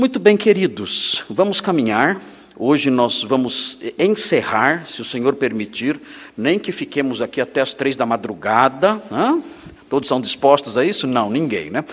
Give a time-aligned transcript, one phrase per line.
[0.00, 2.20] Muito bem, queridos, vamos caminhar.
[2.56, 6.00] Hoje nós vamos encerrar, se o Senhor permitir,
[6.36, 9.02] nem que fiquemos aqui até as três da madrugada.
[9.90, 11.04] Todos são dispostos a isso?
[11.04, 11.84] Não, ninguém, né?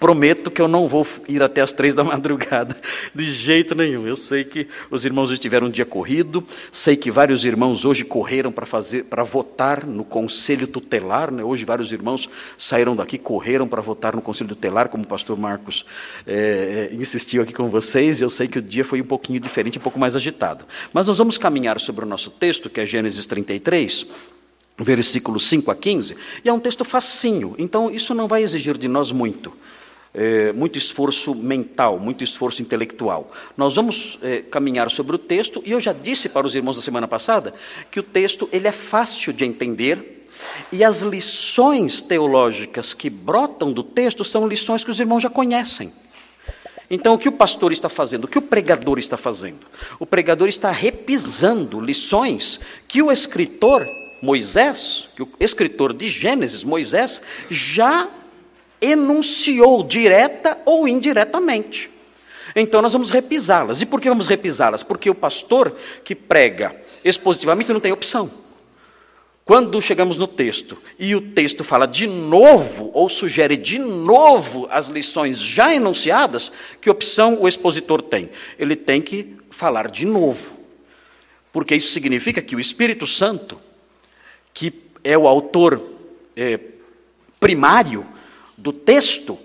[0.00, 2.74] Prometo que eu não vou ir até as três da madrugada,
[3.14, 4.06] de jeito nenhum.
[4.06, 8.50] Eu sei que os irmãos estiveram um dia corrido, sei que vários irmãos hoje correram
[8.50, 11.30] para fazer, para votar no conselho tutelar.
[11.30, 11.44] Né?
[11.44, 15.84] Hoje vários irmãos saíram daqui, correram para votar no conselho tutelar, como o pastor Marcos
[16.26, 18.22] é, insistiu aqui com vocês.
[18.22, 20.64] Eu sei que o dia foi um pouquinho diferente, um pouco mais agitado.
[20.94, 24.06] Mas nós vamos caminhar sobre o nosso texto, que é Gênesis 33
[24.82, 28.88] versículos 5 a 15, e é um texto facinho, então isso não vai exigir de
[28.88, 29.52] nós muito
[30.14, 33.30] é, muito esforço mental, muito esforço intelectual.
[33.56, 36.82] Nós vamos é, caminhar sobre o texto, e eu já disse para os irmãos da
[36.82, 37.54] semana passada
[37.90, 40.26] que o texto ele é fácil de entender,
[40.72, 45.92] e as lições teológicas que brotam do texto são lições que os irmãos já conhecem.
[46.90, 48.24] Então, o que o pastor está fazendo?
[48.24, 49.60] O que o pregador está fazendo?
[50.00, 52.58] O pregador está repisando lições
[52.88, 53.88] que o escritor
[54.20, 58.08] Moisés, que o escritor de Gênesis, Moisés, já
[58.80, 61.90] enunciou direta ou indiretamente.
[62.54, 63.80] Então nós vamos repisá-las.
[63.80, 64.82] E por que vamos repisá-las?
[64.82, 68.30] Porque o pastor que prega expositivamente não tem opção.
[69.44, 74.88] Quando chegamos no texto e o texto fala de novo, ou sugere de novo as
[74.88, 78.30] lições já enunciadas, que opção o expositor tem?
[78.58, 80.52] Ele tem que falar de novo.
[81.52, 83.60] Porque isso significa que o Espírito Santo,
[84.54, 85.82] que é o autor
[86.36, 86.60] é,
[87.40, 88.06] primário
[88.60, 89.38] do texto,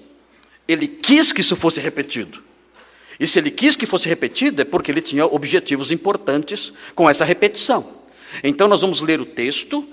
[0.67, 2.43] ele quis que isso fosse repetido.
[3.19, 7.23] E se ele quis que fosse repetido, é porque ele tinha objetivos importantes com essa
[7.23, 7.85] repetição.
[8.43, 9.87] Então, nós vamos ler o texto,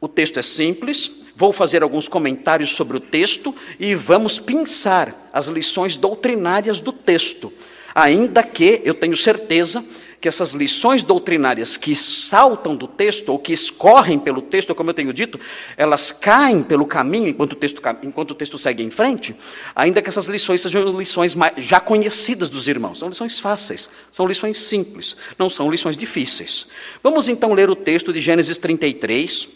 [0.00, 5.46] o texto é simples, vou fazer alguns comentários sobre o texto e vamos pensar as
[5.46, 7.52] lições doutrinárias do texto,
[7.94, 9.84] ainda que eu tenho certeza
[10.26, 14.94] que essas lições doutrinárias que saltam do texto, ou que escorrem pelo texto, como eu
[14.94, 15.38] tenho dito,
[15.76, 19.36] elas caem pelo caminho enquanto o texto, enquanto o texto segue em frente,
[19.72, 22.98] ainda que essas lições sejam lições já conhecidas dos irmãos.
[22.98, 26.66] São lições fáceis, são lições simples, não são lições difíceis.
[27.04, 29.46] Vamos então ler o texto de Gênesis 33.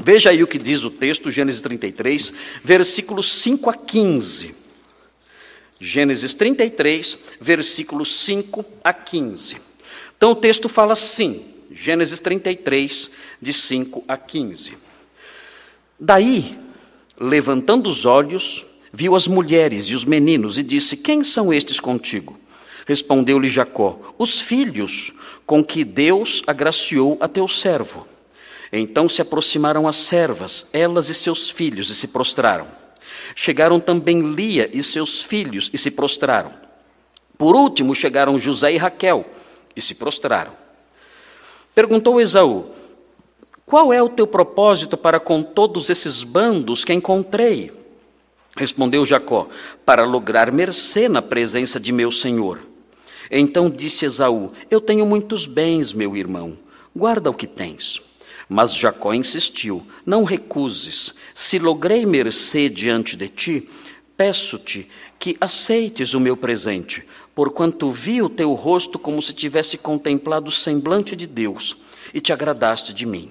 [0.00, 4.54] Veja aí o que diz o texto, Gênesis 33, versículos 5 a 15.
[5.80, 9.66] Gênesis 33, versículos 5 a 15.
[10.18, 11.40] Então o texto fala assim,
[11.70, 13.08] Gênesis 33,
[13.40, 14.76] de 5 a 15.
[15.98, 16.58] Daí,
[17.20, 22.36] levantando os olhos, viu as mulheres e os meninos e disse: Quem são estes contigo?
[22.84, 25.12] Respondeu-lhe Jacó: Os filhos
[25.46, 28.04] com que Deus agraciou a teu servo.
[28.72, 32.66] Então se aproximaram as servas, elas e seus filhos, e se prostraram.
[33.36, 36.52] Chegaram também Lia e seus filhos, e se prostraram.
[37.38, 39.24] Por último chegaram José e Raquel
[39.78, 40.52] e se prostraram.
[41.74, 42.66] Perguntou Esaú:
[43.64, 47.72] Qual é o teu propósito para com todos esses bandos que encontrei?
[48.56, 49.48] Respondeu Jacó:
[49.86, 52.60] Para lograr mercê na presença de meu senhor.
[53.30, 56.58] Então disse Esaú: Eu tenho muitos bens, meu irmão,
[56.94, 58.00] guarda o que tens.
[58.48, 61.14] Mas Jacó insistiu: Não recuses.
[61.32, 63.70] Se logrei mercê diante de ti,
[64.16, 67.04] peço-te que aceites o meu presente,
[67.38, 71.76] porquanto vi o teu rosto como se tivesse contemplado o semblante de Deus,
[72.12, 73.30] e te agradaste de mim.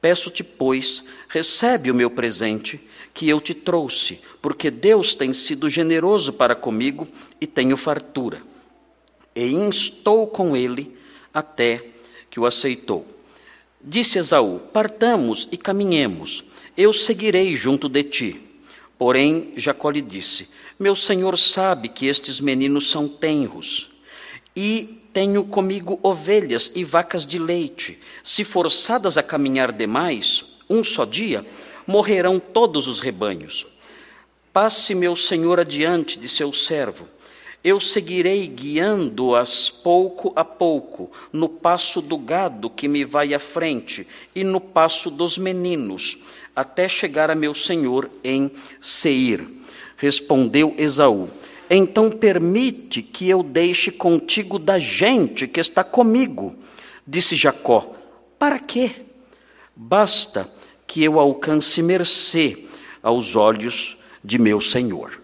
[0.00, 2.80] Peço-te, pois, recebe o meu presente
[3.14, 7.06] que eu te trouxe, porque Deus tem sido generoso para comigo
[7.40, 8.42] e tenho fartura.
[9.32, 10.98] E instou com ele
[11.32, 11.84] até
[12.28, 13.06] que o aceitou.
[13.80, 18.40] Disse Esaú: Partamos e caminhemos, eu seguirei junto de ti.
[18.98, 20.48] Porém, Jacó lhe disse:
[20.80, 23.90] Meu senhor sabe que estes meninos são tenros,
[24.56, 27.98] e tenho comigo ovelhas e vacas de leite.
[28.24, 31.44] Se forçadas a caminhar demais, um só dia,
[31.86, 33.66] morrerão todos os rebanhos.
[34.54, 37.06] Passe meu senhor adiante de seu servo.
[37.62, 44.08] Eu seguirei guiando-as pouco a pouco, no passo do gado que me vai à frente,
[44.34, 46.24] e no passo dos meninos
[46.56, 48.50] até chegar a meu senhor em
[48.80, 49.59] Seir.
[50.00, 51.28] Respondeu Esaú:
[51.68, 56.54] Então permite que eu deixe contigo da gente que está comigo.
[57.06, 57.94] Disse Jacó:
[58.38, 58.92] Para quê?
[59.76, 60.50] Basta
[60.86, 62.64] que eu alcance mercê
[63.02, 65.19] aos olhos de meu senhor.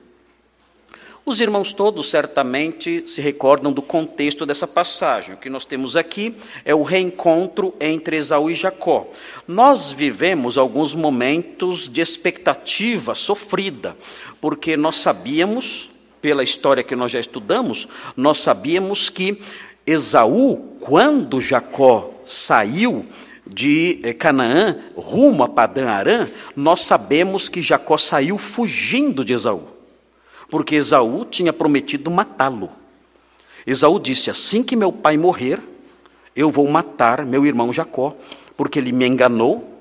[1.28, 5.34] Os irmãos todos certamente se recordam do contexto dessa passagem.
[5.34, 9.08] O que nós temos aqui é o reencontro entre Esaú e Jacó.
[9.44, 13.96] Nós vivemos alguns momentos de expectativa sofrida,
[14.40, 15.90] porque nós sabíamos,
[16.22, 19.42] pela história que nós já estudamos, nós sabíamos que
[19.84, 23.04] Esaú, quando Jacó saiu
[23.44, 29.75] de eh, Canaã rumo a Padã Arã, nós sabemos que Jacó saiu fugindo de Esaú,
[30.48, 32.70] porque Esaú tinha prometido matá-lo.
[33.66, 35.60] Esaú disse: Assim que meu pai morrer,
[36.34, 38.14] eu vou matar meu irmão Jacó,
[38.56, 39.76] porque ele me enganou,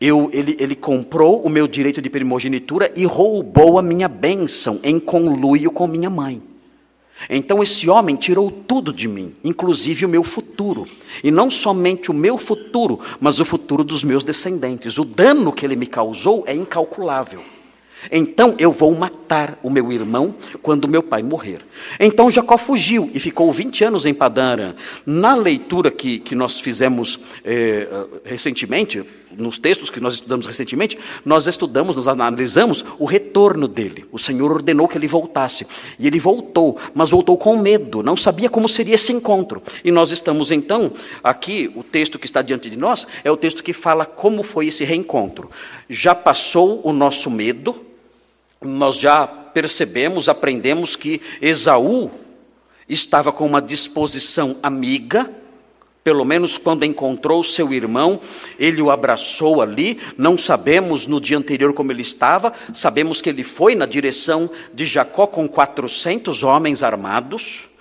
[0.00, 4.98] eu, ele, ele comprou o meu direito de primogenitura e roubou a minha bênção em
[4.98, 6.42] conluio com minha mãe.
[7.30, 10.84] Então esse homem tirou tudo de mim, inclusive o meu futuro.
[11.22, 14.98] E não somente o meu futuro, mas o futuro dos meus descendentes.
[14.98, 17.40] O dano que ele me causou é incalculável.
[18.10, 21.60] Então eu vou matar o meu irmão quando meu pai morrer.
[21.98, 24.44] Então Jacó fugiu e ficou 20 anos em Padã
[25.06, 27.88] Na leitura que, que nós fizemos eh,
[28.24, 29.02] recentemente,
[29.36, 34.04] nos textos que nós estudamos recentemente, nós estudamos, nós analisamos o retorno dele.
[34.12, 35.66] O Senhor ordenou que ele voltasse.
[35.98, 39.62] E ele voltou, mas voltou com medo, não sabia como seria esse encontro.
[39.84, 40.92] E nós estamos então,
[41.22, 44.68] aqui, o texto que está diante de nós, é o texto que fala como foi
[44.68, 45.50] esse reencontro.
[45.88, 47.74] Já passou o nosso medo,
[48.66, 52.10] nós já percebemos, aprendemos que Esaú
[52.88, 55.30] estava com uma disposição amiga,
[56.02, 58.20] pelo menos quando encontrou seu irmão,
[58.58, 59.98] ele o abraçou ali.
[60.18, 64.84] Não sabemos no dia anterior como ele estava, sabemos que ele foi na direção de
[64.84, 67.73] Jacó com 400 homens armados.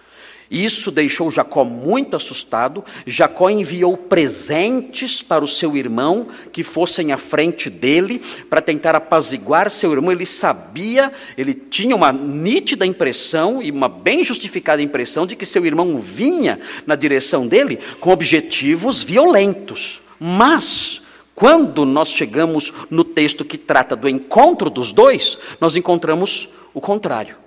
[0.50, 2.84] Isso deixou Jacó muito assustado.
[3.06, 9.72] Jacó enviou presentes para o seu irmão que fossem à frente dele para tentar apaziguar
[9.72, 10.12] seu irmão.
[10.12, 15.66] Ele sabia, ele tinha uma nítida impressão e uma bem justificada impressão de que seu
[15.66, 20.02] irmão vinha na direção dele com objetivos violentos.
[20.20, 21.02] Mas
[21.36, 27.43] quando nós chegamos no texto que trata do encontro dos dois, nós encontramos o contrário.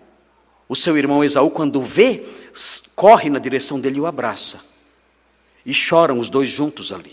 [0.68, 2.24] O seu irmão Esaú, quando vê
[2.94, 4.60] corre na direção dele e o abraça.
[5.64, 7.12] E choram os dois juntos ali.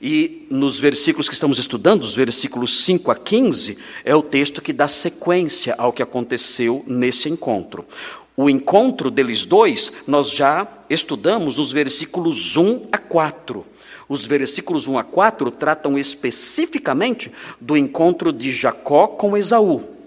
[0.00, 4.72] E nos versículos que estamos estudando, os versículos 5 a 15, é o texto que
[4.72, 7.84] dá sequência ao que aconteceu nesse encontro.
[8.36, 13.66] O encontro deles dois, nós já estudamos nos versículos 1 a 4.
[14.08, 19.97] Os versículos 1 a 4 tratam especificamente do encontro de Jacó com Esaú.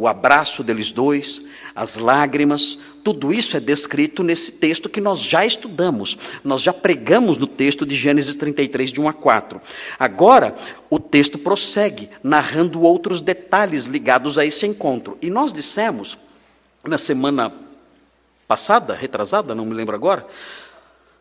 [0.00, 1.42] O abraço deles dois,
[1.74, 7.36] as lágrimas, tudo isso é descrito nesse texto que nós já estudamos, nós já pregamos
[7.36, 9.60] no texto de Gênesis 33, de 1 a 4.
[9.98, 10.56] Agora,
[10.88, 15.18] o texto prossegue, narrando outros detalhes ligados a esse encontro.
[15.20, 16.16] E nós dissemos,
[16.82, 17.52] na semana
[18.48, 20.26] passada, retrasada, não me lembro agora,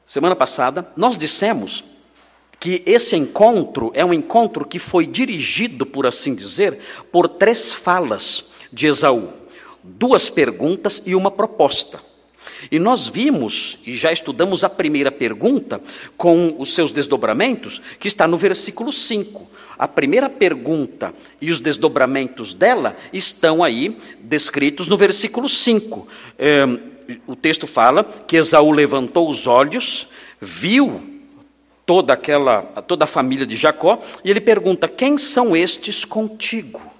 [0.08, 1.84] semana passada, nós dissemos
[2.58, 6.80] que esse encontro é um encontro que foi dirigido, por assim dizer,
[7.12, 9.40] por três falas de Esaú
[9.84, 12.00] duas perguntas e uma proposta.
[12.72, 15.82] E nós vimos, e já estudamos a primeira pergunta,
[16.18, 19.50] com os seus desdobramentos, que está no versículo 5.
[19.78, 26.08] A primeira pergunta e os desdobramentos dela estão aí descritos no versículo 5.
[26.38, 26.66] É,
[27.26, 30.10] o texto fala que Esaú levantou os olhos,
[30.42, 31.02] viu
[31.86, 36.99] toda aquela, toda a família de Jacó, e ele pergunta: Quem são estes contigo?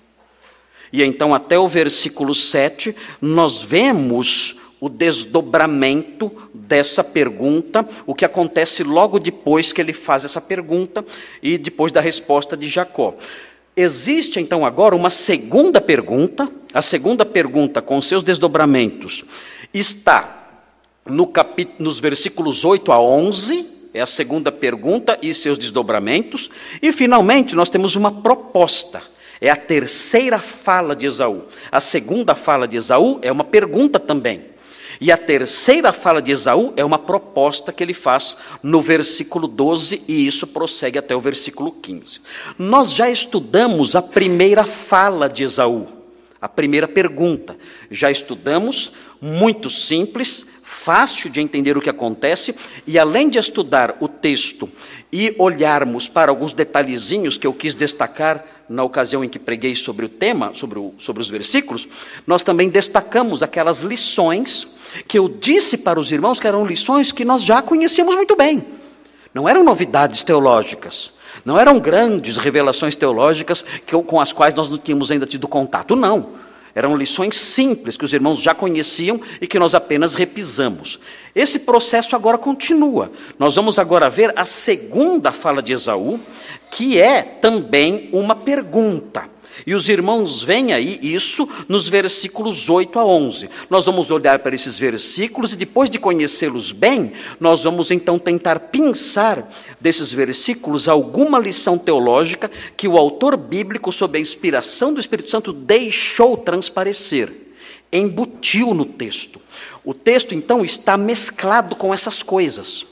[0.92, 8.84] E então, até o versículo 7, nós vemos o desdobramento dessa pergunta, o que acontece
[8.84, 11.04] logo depois que ele faz essa pergunta
[11.44, 13.16] e depois da resposta de Jacó.
[13.76, 19.26] Existe então agora uma segunda pergunta, a segunda pergunta com seus desdobramentos
[19.74, 20.38] está
[21.06, 21.32] no
[21.78, 27.70] nos versículos 8 a 11, é a segunda pergunta e seus desdobramentos, e finalmente nós
[27.70, 29.02] temos uma proposta
[29.42, 31.44] é a terceira fala de Esaú.
[31.72, 34.46] A segunda fala de Esaú é uma pergunta também.
[35.02, 40.04] E a terceira fala de Esaú é uma proposta que ele faz no versículo 12,
[40.10, 42.20] e isso prossegue até o versículo 15.
[42.58, 45.88] Nós já estudamos a primeira fala de Esaú,
[46.42, 47.56] a primeira pergunta.
[47.90, 52.56] Já estudamos, muito simples, fácil de entender o que acontece,
[52.86, 54.70] e além de estudar o texto
[55.12, 60.06] e olharmos para alguns detalhezinhos que eu quis destacar na ocasião em que preguei sobre
[60.06, 61.88] o tema, sobre, o, sobre os versículos,
[62.28, 64.76] nós também destacamos aquelas lições
[65.08, 68.64] que eu disse para os irmãos que eram lições que nós já conhecíamos muito bem.
[69.34, 71.12] Não eram novidades teológicas,
[71.44, 75.96] não eram grandes revelações teológicas que, com as quais nós não tínhamos ainda tido contato,
[75.96, 76.49] não.
[76.76, 81.00] Eram lições simples que os irmãos já conheciam e que nós apenas repisamos.
[81.36, 83.12] Esse processo agora continua.
[83.38, 86.20] Nós vamos agora ver a segunda fala de Esaú,
[86.72, 89.39] que é também uma pergunta.
[89.66, 93.50] E os irmãos veem aí isso nos versículos 8 a 11.
[93.70, 98.60] Nós vamos olhar para esses versículos e depois de conhecê-los bem, nós vamos então tentar
[98.60, 99.48] pensar
[99.80, 105.54] desses versículos alguma lição teológica que o autor bíblico, sob a inspiração do Espírito Santo,
[105.54, 107.32] deixou transparecer,
[107.92, 109.40] embutiu no texto.
[109.84, 112.89] O texto então está mesclado com essas coisas.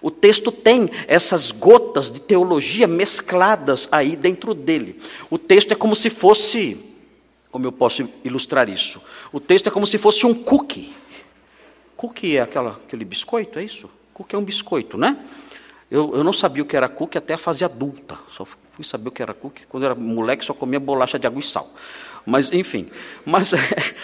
[0.00, 5.00] O texto tem essas gotas de teologia mescladas aí dentro dele.
[5.30, 6.76] O texto é como se fosse,
[7.50, 9.00] como eu posso ilustrar isso?
[9.32, 10.92] O texto é como se fosse um cookie.
[11.96, 13.90] Cookie é aquela, aquele biscoito, é isso?
[14.14, 15.16] Cookie é um biscoito, né?
[15.90, 18.18] Eu, eu não sabia o que era cookie até a fase adulta.
[18.30, 21.40] Só fui saber o que era cookie quando era moleque, só comia bolacha de água
[21.40, 21.68] e sal.
[22.28, 22.86] Mas, enfim,
[23.24, 23.52] mas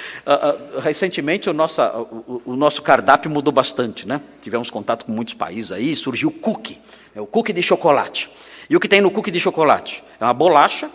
[0.83, 4.19] recentemente o nosso, o, o, nosso cardápio mudou bastante, né?
[4.41, 6.79] Tivemos contato com muitos países aí, surgiu o cookie,
[7.15, 8.31] é o cookie de chocolate.
[8.71, 10.03] E o que tem no cookie de chocolate?
[10.19, 10.91] É uma bolacha,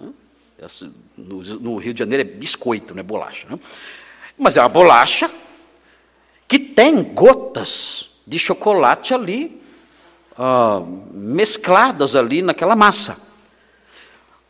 [0.00, 0.08] né?
[1.16, 3.48] no, no, Rio de Janeiro é biscoito, não é bolacha.
[3.50, 3.58] Né?
[4.38, 5.28] Mas é uma bolacha
[6.46, 9.60] que tem gotas de chocolate ali,
[10.38, 13.20] uh, mescladas ali naquela massa.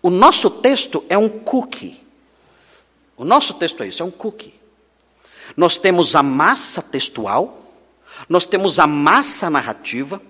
[0.03, 2.07] O nosso texto é um cookie.
[3.19, 4.55] O nosso texto é isso, é um cookie.
[5.57, 7.63] Nós temos a massa textual,
[8.29, 10.23] nós temos a massa narrativa,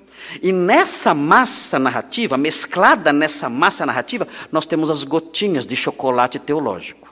[0.42, 7.09] e nessa massa narrativa, mesclada nessa massa narrativa, nós temos as gotinhas de chocolate teológico.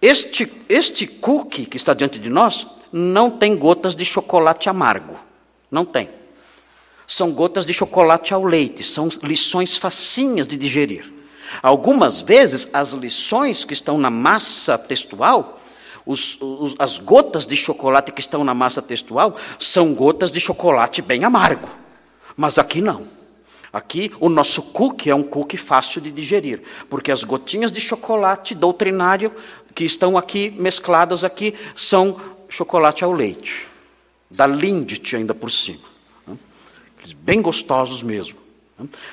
[0.00, 5.16] Este, este cookie que está diante de nós não tem gotas de chocolate amargo.
[5.70, 6.08] Não tem.
[7.06, 11.19] São gotas de chocolate ao leite, são lições facinhas de digerir.
[11.62, 15.60] Algumas vezes, as lições que estão na massa textual,
[16.06, 21.02] os, os, as gotas de chocolate que estão na massa textual, são gotas de chocolate
[21.02, 21.68] bem amargo.
[22.36, 23.06] Mas aqui não.
[23.72, 28.54] Aqui o nosso cookie é um cookie fácil de digerir, porque as gotinhas de chocolate
[28.54, 29.32] doutrinário
[29.74, 33.68] que estão aqui mescladas aqui são chocolate ao leite,
[34.28, 35.88] da Lindt ainda por cima.
[37.18, 38.39] Bem gostosos mesmo.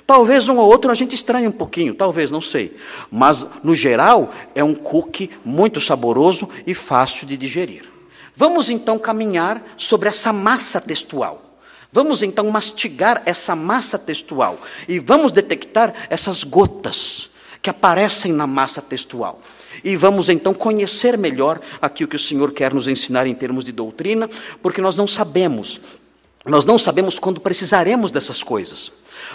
[0.06, 2.76] Talvez um ou outro a gente estranhe um pouquinho, talvez, não sei.
[3.12, 7.86] Mas, no geral, é um cookie muito saboroso e fácil de digerir.
[8.36, 11.44] Vamos então caminhar sobre essa massa textual.
[11.92, 17.30] Vamos então mastigar essa massa textual e vamos detectar essas gotas
[17.62, 19.40] que aparecem na massa textual.
[19.84, 23.72] E vamos então conhecer melhor aquilo que o Senhor quer nos ensinar em termos de
[23.72, 24.30] doutrina,
[24.62, 25.82] porque nós não sabemos,
[26.46, 28.92] nós não sabemos quando precisaremos dessas coisas.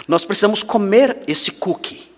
[0.07, 2.13] Nós precisamos comer esse cookie.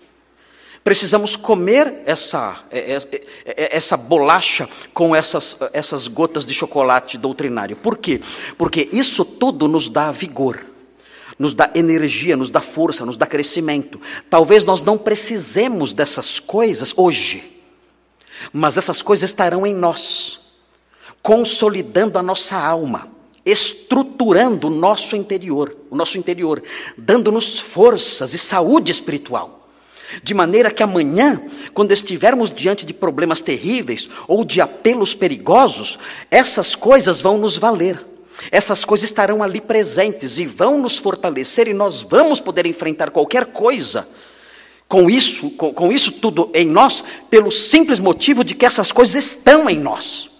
[0.86, 7.74] Precisamos comer essa, é, é, é, essa bolacha com essas, essas gotas de chocolate doutrinário.
[7.74, 8.20] Por quê?
[8.56, 10.64] Porque isso tudo nos dá vigor,
[11.36, 14.00] nos dá energia, nos dá força, nos dá crescimento.
[14.30, 17.42] Talvez nós não precisemos dessas coisas hoje,
[18.52, 20.38] mas essas coisas estarão em nós,
[21.20, 23.15] consolidando a nossa alma
[23.46, 26.60] estruturando o nosso interior, o nosso interior,
[26.98, 29.68] dando-nos forças e saúde espiritual.
[30.22, 31.40] De maneira que amanhã,
[31.72, 35.98] quando estivermos diante de problemas terríveis ou de apelos perigosos,
[36.30, 38.04] essas coisas vão nos valer.
[38.50, 43.46] Essas coisas estarão ali presentes e vão nos fortalecer e nós vamos poder enfrentar qualquer
[43.46, 44.08] coisa.
[44.88, 49.16] Com isso, com, com isso tudo em nós, pelo simples motivo de que essas coisas
[49.16, 50.30] estão em nós,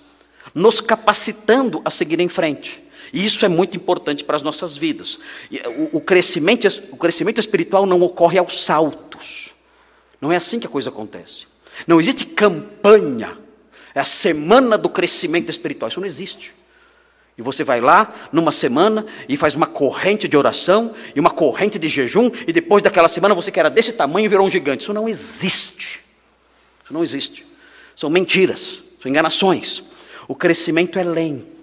[0.54, 2.85] nos capacitando a seguir em frente.
[3.12, 5.18] E isso é muito importante para as nossas vidas.
[5.92, 9.54] O, o, crescimento, o crescimento espiritual não ocorre aos saltos.
[10.20, 11.46] Não é assim que a coisa acontece.
[11.86, 13.36] Não existe campanha.
[13.94, 15.88] É a semana do crescimento espiritual.
[15.88, 16.54] Isso não existe.
[17.38, 21.78] E você vai lá numa semana e faz uma corrente de oração e uma corrente
[21.78, 24.82] de jejum, e depois daquela semana você que era desse tamanho e virou um gigante.
[24.82, 26.00] Isso não existe.
[26.82, 27.44] Isso não existe.
[27.94, 29.82] São mentiras, são enganações.
[30.26, 31.55] O crescimento é lento.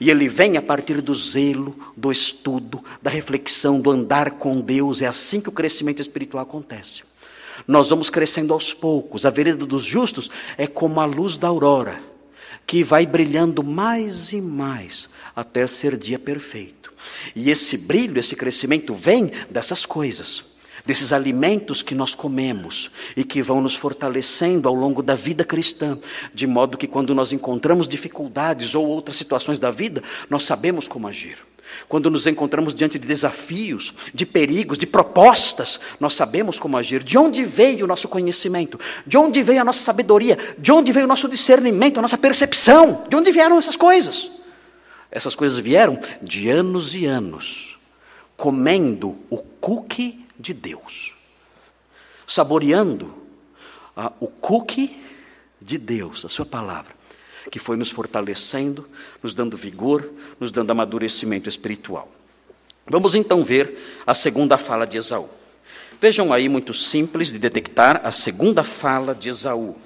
[0.00, 5.00] E ele vem a partir do zelo, do estudo, da reflexão, do andar com Deus.
[5.00, 7.02] É assim que o crescimento espiritual acontece.
[7.66, 9.24] Nós vamos crescendo aos poucos.
[9.24, 12.00] A vereda dos justos é como a luz da aurora,
[12.66, 16.92] que vai brilhando mais e mais até ser dia perfeito.
[17.34, 20.55] E esse brilho, esse crescimento vem dessas coisas
[20.86, 25.98] desses alimentos que nós comemos e que vão nos fortalecendo ao longo da vida cristã,
[26.32, 31.08] de modo que quando nós encontramos dificuldades ou outras situações da vida, nós sabemos como
[31.08, 31.36] agir.
[31.88, 37.02] Quando nos encontramos diante de desafios, de perigos, de propostas, nós sabemos como agir.
[37.02, 38.78] De onde veio o nosso conhecimento?
[39.06, 40.38] De onde veio a nossa sabedoria?
[40.58, 43.04] De onde veio o nosso discernimento, a nossa percepção?
[43.08, 44.30] De onde vieram essas coisas?
[45.10, 47.78] Essas coisas vieram de anos e anos,
[48.36, 51.14] comendo o cookie de Deus,
[52.26, 53.14] saboreando
[53.96, 55.00] ah, o cookie
[55.60, 56.94] de Deus, a Sua palavra,
[57.50, 58.88] que foi nos fortalecendo,
[59.22, 62.10] nos dando vigor, nos dando amadurecimento espiritual.
[62.86, 65.28] Vamos então ver a segunda fala de Esaú.
[66.00, 69.70] Vejam aí, muito simples de detectar a segunda fala de Esaú.
[69.70, 69.78] O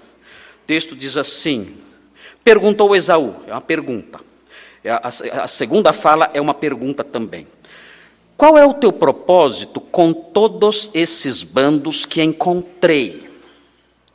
[0.66, 1.76] texto diz assim:
[2.42, 4.20] Perguntou Esaú, é uma pergunta.
[4.82, 7.46] É, a, a, a segunda fala é uma pergunta também.
[8.40, 13.28] Qual é o teu propósito com todos esses bandos que encontrei?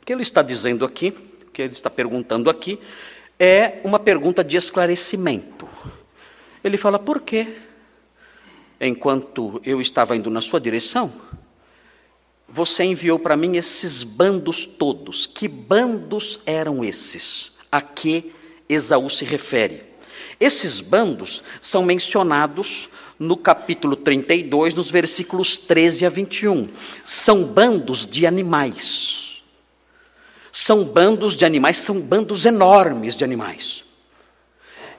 [0.02, 1.14] O que ele está dizendo aqui,
[1.46, 2.76] o que ele está perguntando aqui,
[3.38, 5.68] é uma pergunta de esclarecimento.
[6.64, 7.56] Ele fala: por quê?
[8.80, 11.12] Enquanto eu estava indo na sua direção,
[12.48, 15.24] você enviou para mim esses bandos todos.
[15.24, 17.52] Que bandos eram esses?
[17.70, 18.32] A que
[18.68, 19.84] Esaú se refere?
[20.40, 26.68] Esses bandos são mencionados no capítulo 32, nos versículos 13 a 21.
[27.04, 29.42] São bandos de animais.
[30.52, 33.84] São bandos de animais, são bandos enormes de animais.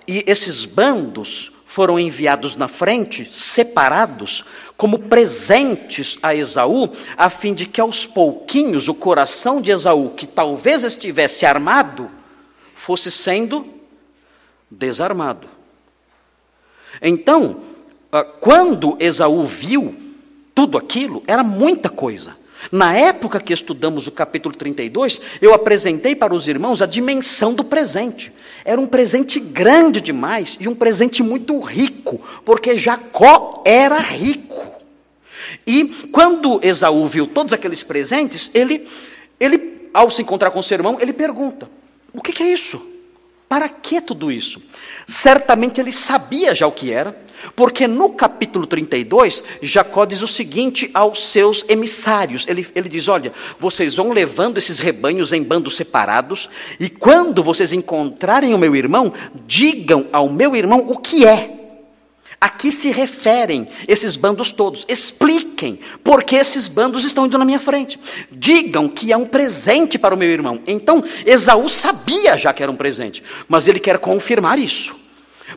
[0.07, 4.45] E esses bandos foram enviados na frente, separados,
[4.77, 10.25] como presentes a Esaú, a fim de que aos pouquinhos o coração de Esaú, que
[10.25, 12.09] talvez estivesse armado,
[12.73, 13.67] fosse sendo
[14.69, 15.47] desarmado.
[17.01, 17.61] Então,
[18.23, 19.95] quando Esaú viu
[20.53, 22.35] tudo aquilo, era muita coisa.
[22.71, 27.63] Na época que estudamos o capítulo 32, eu apresentei para os irmãos a dimensão do
[27.63, 28.31] presente.
[28.65, 34.65] Era um presente grande demais e um presente muito rico, porque Jacó era rico.
[35.65, 38.87] E quando Esaú viu todos aqueles presentes, ele,
[39.39, 41.69] ele ao se encontrar com seu irmão, ele pergunta:
[42.13, 42.81] O que, que é isso?
[43.47, 44.61] Para que tudo isso?
[45.07, 47.17] Certamente ele sabia já o que era,
[47.55, 53.33] porque no capítulo 32, Jacó diz o seguinte aos seus emissários: ele, ele diz: Olha,
[53.59, 56.49] vocês vão levando esses rebanhos em bandos separados,
[56.79, 59.13] e quando vocês encontrarem o meu irmão,
[59.45, 61.57] digam ao meu irmão o que é.
[62.39, 64.85] A que se referem esses bandos todos?
[64.87, 67.99] Expliquem por que esses bandos estão indo na minha frente.
[68.31, 70.61] Digam que é um presente para o meu irmão.
[70.67, 75.06] Então, Esaú sabia já que era um presente, mas ele quer confirmar isso.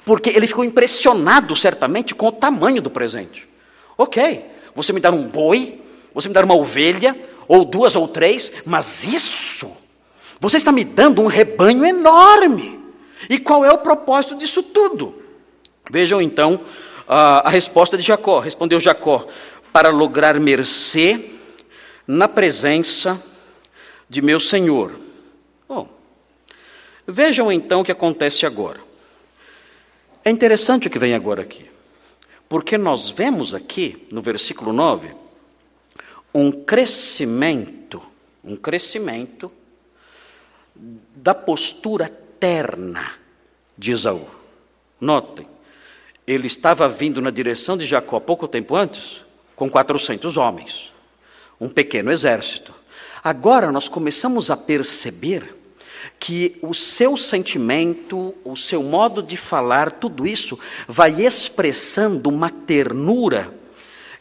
[0.05, 3.49] Porque ele ficou impressionado, certamente, com o tamanho do presente.
[3.99, 5.81] Ok, você me dar um boi,
[6.15, 9.71] você me dar uma ovelha, ou duas ou três, mas isso,
[10.39, 12.81] você está me dando um rebanho enorme.
[13.29, 15.23] E qual é o propósito disso tudo?
[15.91, 16.61] Vejam então
[17.07, 18.39] a, a resposta de Jacó.
[18.39, 19.27] Respondeu Jacó:
[19.73, 21.33] para lograr mercê
[22.07, 23.21] na presença
[24.09, 24.95] de meu senhor.
[25.69, 25.89] Bom,
[27.07, 28.81] vejam então o que acontece agora.
[30.25, 31.71] É interessante o que vem agora aqui,
[32.49, 35.15] porque nós vemos aqui no versículo 9
[36.35, 38.01] um crescimento,
[38.45, 39.51] um crescimento
[40.75, 43.15] da postura terna
[43.77, 44.29] de Esaú.
[45.01, 45.47] Notem,
[46.27, 49.25] ele estava vindo na direção de Jacó pouco tempo antes,
[49.57, 50.93] com 400 homens,
[51.61, 52.73] um pequeno exército.
[53.25, 55.60] Agora nós começamos a perceber
[56.19, 63.53] que o seu sentimento, o seu modo de falar, tudo isso vai expressando uma ternura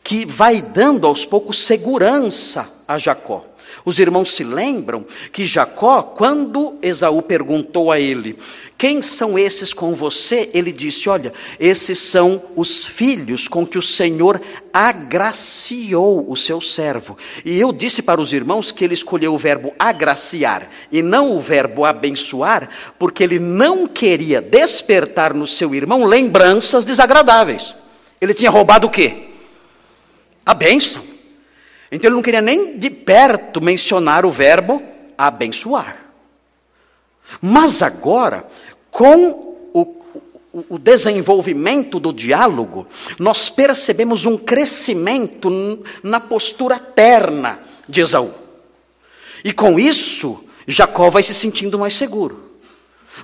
[0.03, 3.45] que vai dando aos poucos segurança a Jacó.
[3.89, 8.37] Os irmãos se lembram que Jacó, quando Esaú perguntou a ele:
[8.77, 10.47] Quem são esses com você?
[10.53, 14.39] Ele disse: Olha, esses são os filhos com que o Senhor
[14.71, 17.17] agraciou o seu servo.
[17.43, 21.39] E eu disse para os irmãos que ele escolheu o verbo agraciar e não o
[21.39, 27.73] verbo abençoar, porque ele não queria despertar no seu irmão lembranças desagradáveis.
[28.21, 29.29] Ele tinha roubado o quê?
[30.45, 31.08] A bênção.
[31.91, 34.81] Então ele não queria nem de perto mencionar o verbo
[35.17, 35.97] abençoar.
[37.41, 38.47] Mas agora,
[38.89, 40.03] com o,
[40.69, 48.33] o, desenvolvimento do diálogo, nós percebemos um crescimento na postura terna de Esaú.
[49.43, 52.51] E com isso, Jacó vai se sentindo mais seguro.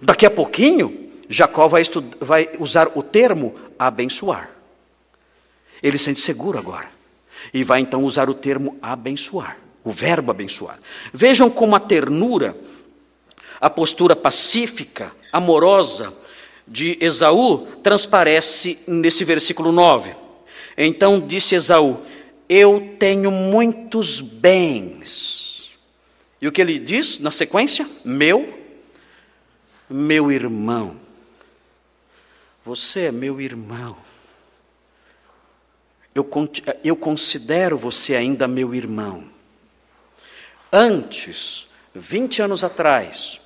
[0.02, 1.84] Daqui a pouquinho, Jacó vai,
[2.20, 4.50] vai usar o termo abençoar.
[5.82, 6.95] Ele se sente seguro agora.
[7.54, 10.80] E vai então usar o termo abençoar, o verbo abençoar.
[11.14, 12.56] Vejam como a ternura,
[13.60, 16.14] a postura pacífica, amorosa
[16.68, 20.16] de Esaú transparece nesse versículo 9.
[20.78, 22.02] Então disse Esaú:
[22.50, 25.72] Eu tenho muitos bens.
[26.42, 27.88] E o que ele diz na sequência?
[28.04, 28.60] Meu,
[29.90, 30.96] meu irmão.
[32.66, 33.96] Você é meu irmão
[36.16, 36.26] eu,
[36.82, 39.26] eu considero você ainda meu irmão.
[40.72, 43.42] Antes 20 anos atrás,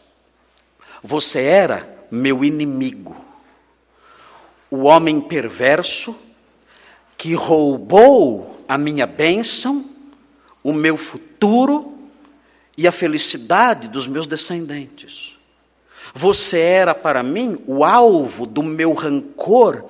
[1.04, 3.16] você era meu inimigo,
[4.70, 6.16] o homem perverso
[7.18, 9.84] que roubou a minha bênção,
[10.64, 11.98] o meu futuro
[12.78, 15.36] e a felicidade dos meus descendentes.
[16.14, 19.86] Você era para mim o alvo do meu rancor,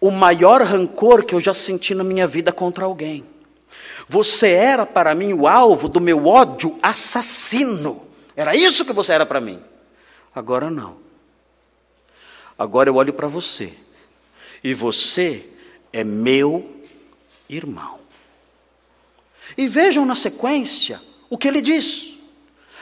[0.00, 3.24] o maior rancor que eu já senti na minha vida contra alguém.
[4.08, 8.02] Você era para mim o alvo do meu ódio assassino.
[8.36, 9.60] Era isso que você era para mim.
[10.34, 10.96] Agora não.
[12.58, 13.72] Agora eu olho para você.
[14.62, 15.44] E você
[15.92, 16.76] é meu
[17.48, 17.98] irmão.
[19.56, 22.12] E vejam na sequência o que ele diz.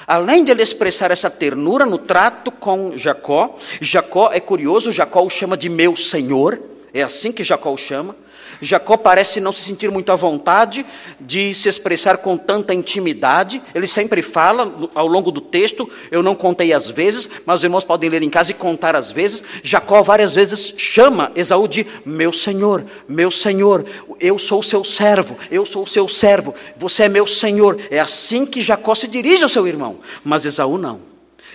[0.06, 5.30] Além de ele expressar essa ternura no trato com Jacó, Jacó é curioso, Jacó o
[5.30, 6.60] chama de meu senhor,
[6.94, 8.16] é assim que Jacó o chama.
[8.62, 10.86] Jacó parece não se sentir muito à vontade
[11.20, 13.60] de se expressar com tanta intimidade.
[13.74, 17.84] Ele sempre fala ao longo do texto, eu não contei as vezes, mas os irmãos
[17.84, 19.42] podem ler em casa e contar as vezes.
[19.64, 23.84] Jacó várias vezes chama Esaú de meu senhor, meu senhor,
[24.20, 27.78] eu sou seu servo, eu sou seu servo, você é meu senhor.
[27.90, 31.00] É assim que Jacó se dirige ao seu irmão, mas Esaú não.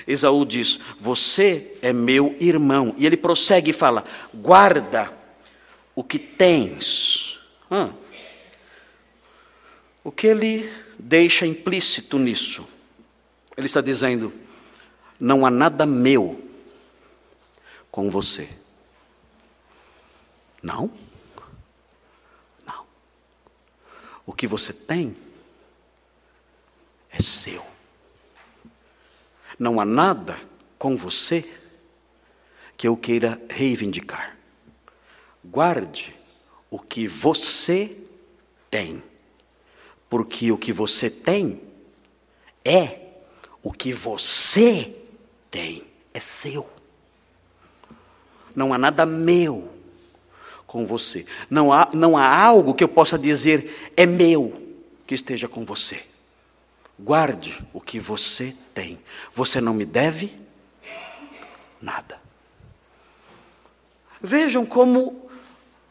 [0.08, 2.95] Esaú diz: Você é meu irmão.
[2.97, 5.19] E ele prossegue e fala: Guarda
[6.00, 7.38] o que tens.
[7.70, 7.94] Hum.
[10.02, 12.66] O que ele deixa implícito nisso?
[13.58, 14.32] Ele está dizendo:
[15.20, 16.42] não há nada meu
[17.92, 18.48] com você.
[20.64, 20.90] Não?
[22.66, 22.86] Não.
[24.26, 25.14] O que você tem
[27.12, 27.66] é seu.
[29.60, 30.40] Não há nada
[30.78, 31.44] com você
[32.78, 34.38] que eu queira reivindicar.
[35.52, 36.16] Guarde
[36.70, 37.98] o que você
[38.70, 39.02] tem,
[40.08, 41.60] porque o que você tem
[42.64, 43.00] é
[43.64, 44.96] o que você
[45.50, 45.84] tem,
[46.14, 46.70] é seu.
[48.56, 49.72] Não há nada meu
[50.68, 51.26] com você.
[51.50, 56.04] Não há, não há algo que eu possa dizer é meu que esteja com você.
[57.00, 59.00] Guarde o que você tem.
[59.34, 60.32] Você não me deve
[61.82, 62.22] nada.
[64.22, 65.29] Vejam como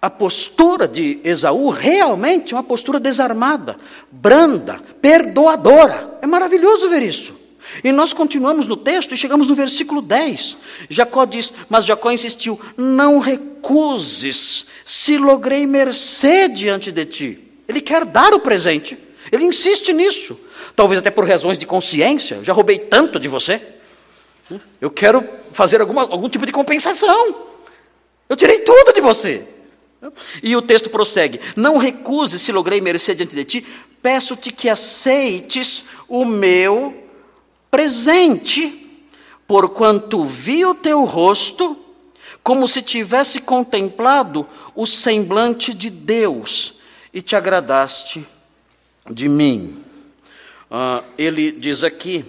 [0.01, 3.77] a postura de Esaú realmente é uma postura desarmada,
[4.11, 6.19] branda, perdoadora.
[6.23, 7.37] É maravilhoso ver isso.
[7.83, 10.57] E nós continuamos no texto e chegamos no versículo 10.
[10.89, 17.39] Jacó diz: Mas Jacó insistiu: Não recuses, se logrei mercê diante de ti.
[17.67, 18.97] Ele quer dar o presente,
[19.33, 20.39] ele insiste nisso.
[20.77, 23.61] Talvez até por razões de consciência, já roubei tanto de você.
[24.81, 27.35] Eu quero fazer alguma, algum tipo de compensação.
[28.29, 29.58] Eu tirei tudo de você.
[30.43, 33.67] E o texto prossegue: Não recuse se logrei merecer diante de ti,
[34.03, 37.05] peço-te que aceites o meu
[37.71, 38.87] presente,
[39.47, 41.77] porquanto vi o teu rosto,
[42.43, 46.81] como se tivesse contemplado o semblante de Deus,
[47.13, 48.25] e te agradaste
[49.11, 49.85] de mim.
[50.71, 52.25] Uh, ele diz aqui,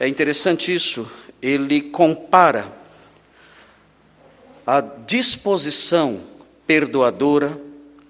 [0.00, 2.72] é interessante isso, ele compara
[4.66, 6.20] a disposição
[6.66, 7.60] perdoadora,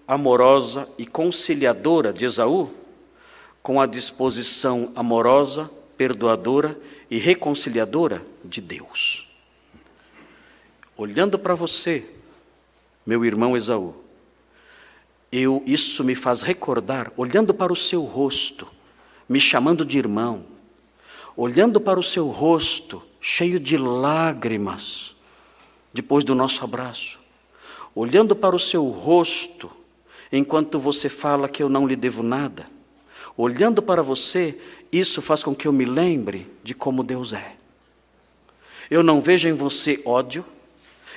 [0.08, 2.70] amorosa e conciliadora de Esaú,
[3.62, 6.78] com a disposição amorosa, perdoadora
[7.10, 9.28] e reconciliadora de Deus.
[10.96, 12.04] Olhando para você,
[13.04, 13.94] meu irmão Esaú,
[15.30, 18.66] eu isso me faz recordar, olhando para o seu rosto,
[19.28, 20.46] me chamando de irmão,
[21.36, 25.14] olhando para o seu rosto, cheio de lágrimas,
[25.92, 27.18] depois do nosso abraço,
[27.96, 29.70] olhando para o seu rosto,
[30.30, 32.66] enquanto você fala que eu não lhe devo nada,
[33.34, 34.60] olhando para você,
[34.92, 37.54] isso faz com que eu me lembre de como Deus é.
[38.90, 40.44] Eu não vejo em você ódio,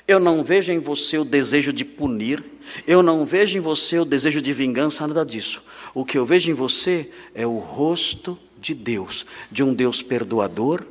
[0.08, 2.42] eu não vejo em você o desejo de punir,
[2.88, 5.62] eu não vejo em você o desejo de vingança, nada disso.
[5.94, 10.86] O que eu vejo em você é o rosto de Deus, de um Deus perdoador,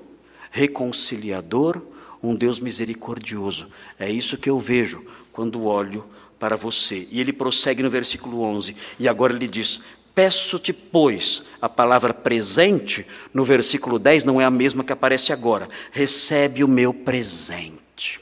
[0.51, 1.81] reconciliador,
[2.22, 3.68] um Deus misericordioso.
[3.98, 6.05] É isso que eu vejo quando olho
[6.37, 7.07] para você.
[7.12, 13.07] E ele prossegue no versículo 11, e agora ele diz: Peço-te, pois, a palavra presente,
[13.33, 15.68] no versículo 10, não é a mesma que aparece agora.
[15.92, 18.20] Recebe o meu presente.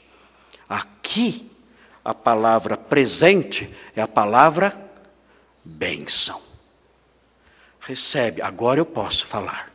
[0.69, 1.49] Aqui,
[2.05, 4.79] a palavra presente é a palavra
[5.65, 6.39] bênção.
[7.79, 9.71] Recebe, agora eu posso falar.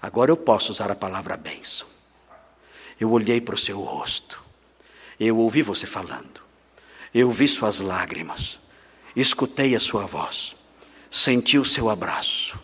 [0.00, 1.88] Agora eu posso usar a palavra bênção.
[3.00, 4.46] Eu olhei para o seu rosto.
[5.18, 6.40] Eu ouvi você falando,
[7.12, 8.58] eu vi suas lágrimas,
[9.16, 10.54] escutei a sua voz,
[11.10, 12.58] senti o seu abraço,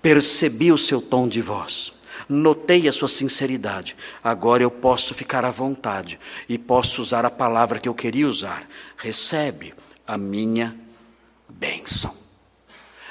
[0.00, 1.92] percebi o seu tom de voz,
[2.28, 3.96] notei a sua sinceridade.
[4.22, 6.18] Agora eu posso ficar à vontade
[6.48, 8.66] e posso usar a palavra que eu queria usar.
[8.96, 9.74] Recebe
[10.06, 10.74] a minha
[11.48, 12.14] bênção.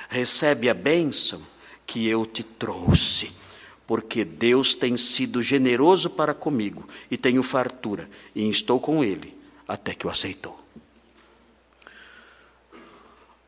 [0.09, 1.41] Recebe a bênção
[1.85, 3.31] que eu te trouxe,
[3.91, 9.93] porque Deus tem sido generoso para comigo e tenho fartura, e estou com Ele até
[9.93, 10.57] que o aceitou.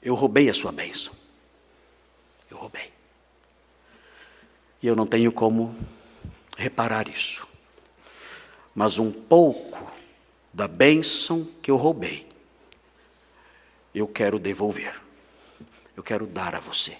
[0.01, 1.13] Eu roubei a sua bênção.
[2.51, 2.91] Eu roubei.
[4.81, 5.73] E eu não tenho como
[6.57, 7.47] reparar isso.
[8.75, 9.93] Mas um pouco
[10.53, 12.27] da bênção que eu roubei,
[13.95, 14.93] eu quero devolver.
[15.95, 16.97] Eu quero dar a você.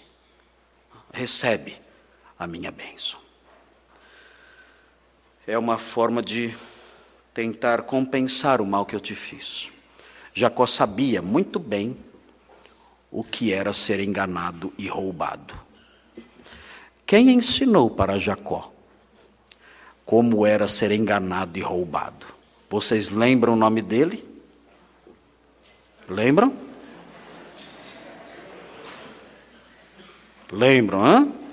[1.12, 1.76] Recebe
[2.38, 3.23] a minha bênção.
[5.46, 6.54] É uma forma de
[7.34, 9.68] tentar compensar o mal que eu te fiz.
[10.32, 11.96] Jacó sabia muito bem
[13.10, 15.54] o que era ser enganado e roubado.
[17.06, 18.72] Quem ensinou para Jacó
[20.06, 22.26] como era ser enganado e roubado?
[22.70, 24.26] Vocês lembram o nome dele?
[26.08, 26.56] Lembram?
[30.50, 31.43] Lembram, hã?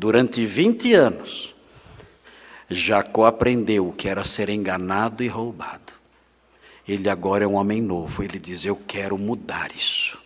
[0.00, 1.54] Durante 20 anos,
[2.70, 5.92] Jacó aprendeu o que era ser enganado e roubado.
[6.88, 8.22] Ele agora é um homem novo.
[8.22, 10.18] Ele diz: Eu quero mudar isso.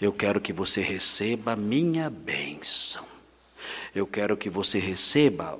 [0.00, 3.04] Eu quero que você receba a minha bênção.
[3.94, 5.58] Eu quero que você receba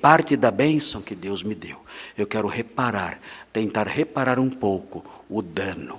[0.00, 1.84] parte da bênção que Deus me deu.
[2.16, 3.18] Eu quero reparar,
[3.52, 5.98] tentar reparar um pouco o dano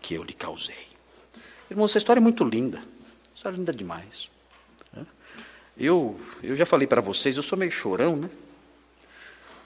[0.00, 0.88] que eu lhe causei.
[1.70, 2.82] Irmão, essa história é muito linda.
[3.34, 4.39] História linda demais.
[5.80, 8.28] Eu, eu já falei para vocês, eu sou meio chorão, né?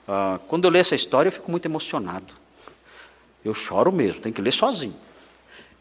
[0.06, 2.32] Ah, quando eu leio essa história, eu fico muito emocionado.
[3.44, 4.94] Eu choro mesmo, tenho que ler sozinho.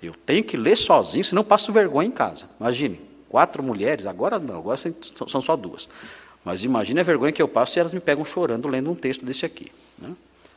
[0.01, 2.49] Eu tenho que ler sozinho, senão passo vergonha em casa.
[2.59, 5.87] Imagine, quatro mulheres, agora não, agora são só duas.
[6.43, 9.23] Mas imagine a vergonha que eu passo se elas me pegam chorando lendo um texto
[9.23, 9.71] desse aqui.
[9.99, 10.15] Né?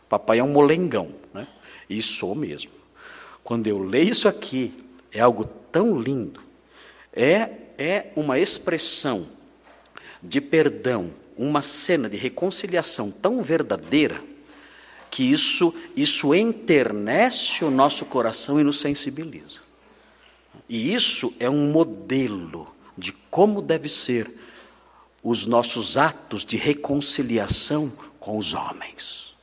[0.08, 1.46] Papai é um molengão, né?
[1.88, 2.72] e sou mesmo.
[3.44, 4.74] Quando eu leio isso aqui,
[5.12, 6.40] é algo tão lindo.
[7.12, 9.35] É, é uma expressão
[10.22, 14.20] de perdão, uma cena de reconciliação tão verdadeira
[15.10, 19.60] que isso, isso enternece o nosso coração e nos sensibiliza.
[20.68, 24.30] E isso é um modelo de como deve ser
[25.22, 29.34] os nossos atos de reconciliação com os homens.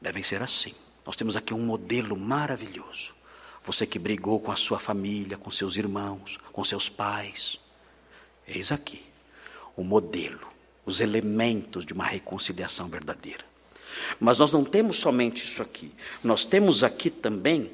[0.00, 0.72] Devem ser assim.
[1.04, 3.14] Nós temos aqui um modelo maravilhoso.
[3.62, 7.58] Você que brigou com a sua família, com seus irmãos, com seus pais.
[8.46, 9.13] Eis aqui
[9.76, 10.46] o modelo,
[10.84, 13.44] os elementos de uma reconciliação verdadeira.
[14.20, 15.90] Mas nós não temos somente isso aqui.
[16.22, 17.70] Nós temos aqui também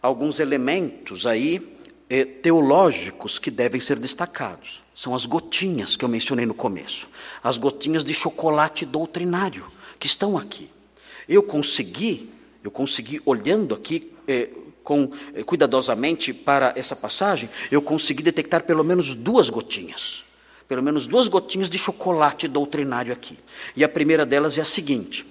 [0.00, 1.76] alguns elementos aí
[2.08, 4.82] eh, teológicos que devem ser destacados.
[4.94, 7.08] São as gotinhas que eu mencionei no começo.
[7.42, 9.66] As gotinhas de chocolate doutrinário
[9.98, 10.70] que estão aqui.
[11.28, 12.30] Eu consegui,
[12.62, 14.48] eu consegui olhando aqui eh,
[14.82, 20.25] com, eh, cuidadosamente para essa passagem, eu consegui detectar pelo menos duas gotinhas.
[20.68, 23.38] Pelo menos duas gotinhas de chocolate doutrinário aqui.
[23.74, 25.26] E a primeira delas é a seguinte: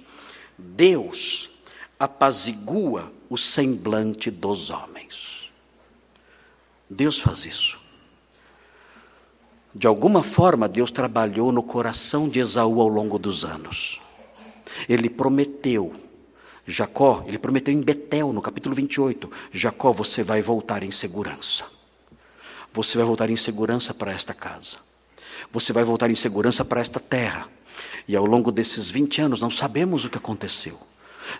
[0.56, 1.50] Deus
[1.98, 5.50] apazigua o semblante dos homens.
[6.88, 7.80] Deus faz isso.
[9.74, 14.00] De alguma forma, Deus trabalhou no coração de Esaú ao longo dos anos.
[14.88, 15.94] Ele prometeu,
[16.66, 21.64] Jacó, ele prometeu em Betel, no capítulo 28, Jacó, você vai voltar em segurança.
[22.72, 24.85] Você vai voltar em segurança para esta casa.
[25.52, 27.48] Você vai voltar em segurança para esta terra.
[28.08, 30.78] E ao longo desses 20 anos não sabemos o que aconteceu.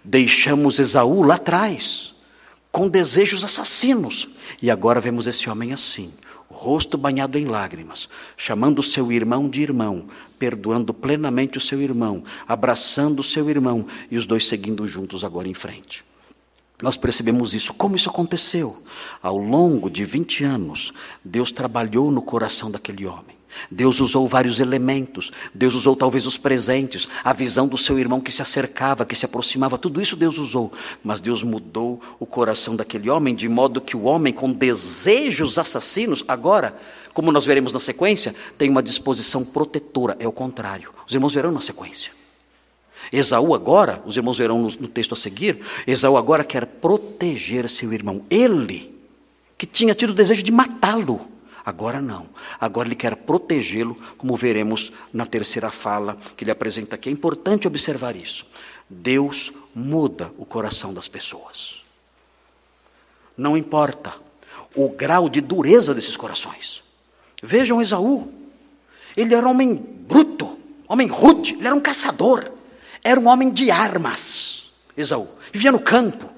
[0.05, 2.14] Deixamos Esaú lá atrás,
[2.73, 4.31] com desejos assassinos.
[4.61, 6.12] E agora vemos esse homem assim,
[6.49, 10.07] rosto banhado em lágrimas, chamando seu irmão de irmão,
[10.38, 15.49] perdoando plenamente o seu irmão, abraçando o seu irmão e os dois seguindo juntos agora
[15.49, 16.05] em frente.
[16.83, 17.73] Nós percebemos isso.
[17.73, 18.83] Como isso aconteceu?
[19.23, 20.92] Ao longo de 20 anos,
[21.25, 23.36] Deus trabalhou no coração daquele homem.
[23.71, 28.33] Deus usou vários elementos, Deus usou talvez os presentes, a visão do seu irmão que
[28.33, 33.11] se acercava, que se aproximava, tudo isso Deus usou, mas Deus mudou o coração daquele
[33.11, 36.77] homem, de modo que o homem com desejos assassinos, agora,
[37.12, 40.90] como nós veremos na sequência, tem uma disposição protetora, é o contrário.
[41.07, 42.12] Os irmãos verão na sequência.
[43.12, 47.92] Esaú agora, os irmãos verão no, no texto a seguir, Esaú agora quer proteger seu
[47.92, 48.23] irmão.
[48.29, 48.95] Ele,
[49.57, 51.21] que tinha tido o desejo de matá-lo,
[51.66, 52.29] Agora não.
[52.61, 57.09] Agora ele quer protegê-lo, como veremos na terceira fala que ele apresenta aqui.
[57.09, 58.46] É importante observar isso.
[58.88, 61.83] Deus muda o coração das pessoas.
[63.37, 64.14] Não importa
[64.76, 66.85] o grau de dureza desses corações.
[67.42, 68.33] Vejam Esaú.
[69.16, 72.48] Ele era um homem bruto, homem rude, ele era um caçador.
[73.02, 75.29] Era um homem de armas, Esaú.
[75.52, 76.31] Vivia no campo,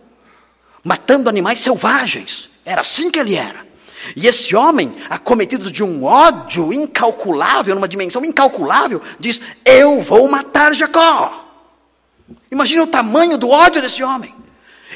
[0.83, 2.49] matando animais selvagens.
[2.65, 3.68] Era assim que ele era.
[4.15, 10.75] E esse homem, acometido de um ódio incalculável, numa dimensão incalculável, diz: Eu vou matar
[10.75, 11.47] Jacó.
[12.51, 14.35] Imagina o tamanho do ódio desse homem.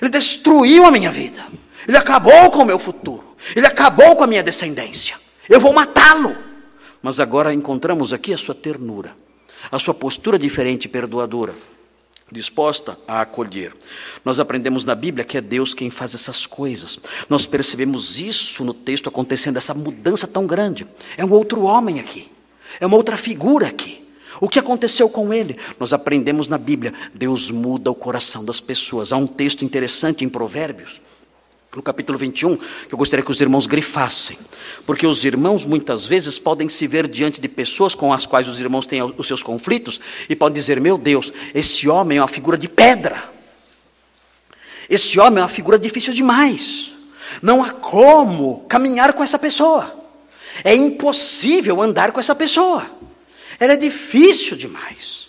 [0.01, 1.45] Ele destruiu a minha vida.
[1.87, 3.25] Ele acabou com o meu futuro.
[3.55, 5.17] Ele acabou com a minha descendência.
[5.49, 6.37] Eu vou matá-lo.
[7.03, 9.17] Mas agora encontramos aqui a sua ternura,
[9.71, 11.53] a sua postura diferente e perdoadora
[12.33, 13.73] disposta a acolher.
[14.25, 16.99] Nós aprendemos na Bíblia que é Deus quem faz essas coisas.
[17.29, 20.87] Nós percebemos isso no texto acontecendo, essa mudança tão grande.
[21.17, 22.31] É um outro homem aqui,
[22.81, 24.03] é uma outra figura aqui.
[24.41, 25.57] O que aconteceu com ele?
[25.79, 29.13] Nós aprendemos na Bíblia, Deus muda o coração das pessoas.
[29.13, 31.01] Há um texto interessante em Provérbios
[31.75, 34.39] no capítulo 21, que eu gostaria que os irmãos grifassem.
[34.85, 38.61] Porque os irmãos muitas vezes podem se ver diante de pessoas com as quais os
[38.61, 42.59] irmãos têm os seus conflitos e podem dizer: Meu Deus, esse homem é uma figura
[42.59, 43.31] de pedra.
[44.89, 46.93] Esse homem é uma figura difícil demais.
[47.41, 49.91] Não há como caminhar com essa pessoa.
[50.63, 52.85] É impossível andar com essa pessoa.
[53.59, 55.22] Ela é difícil demais.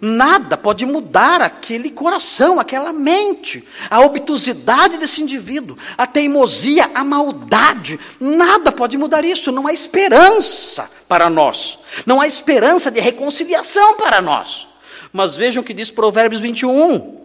[0.00, 7.98] Nada pode mudar aquele coração, aquela mente, a obtusidade desse indivíduo, a teimosia, a maldade.
[8.20, 9.50] Nada pode mudar isso.
[9.50, 11.78] Não há esperança para nós.
[12.06, 14.68] Não há esperança de reconciliação para nós.
[15.12, 17.18] Mas vejam o que diz Provérbios 21.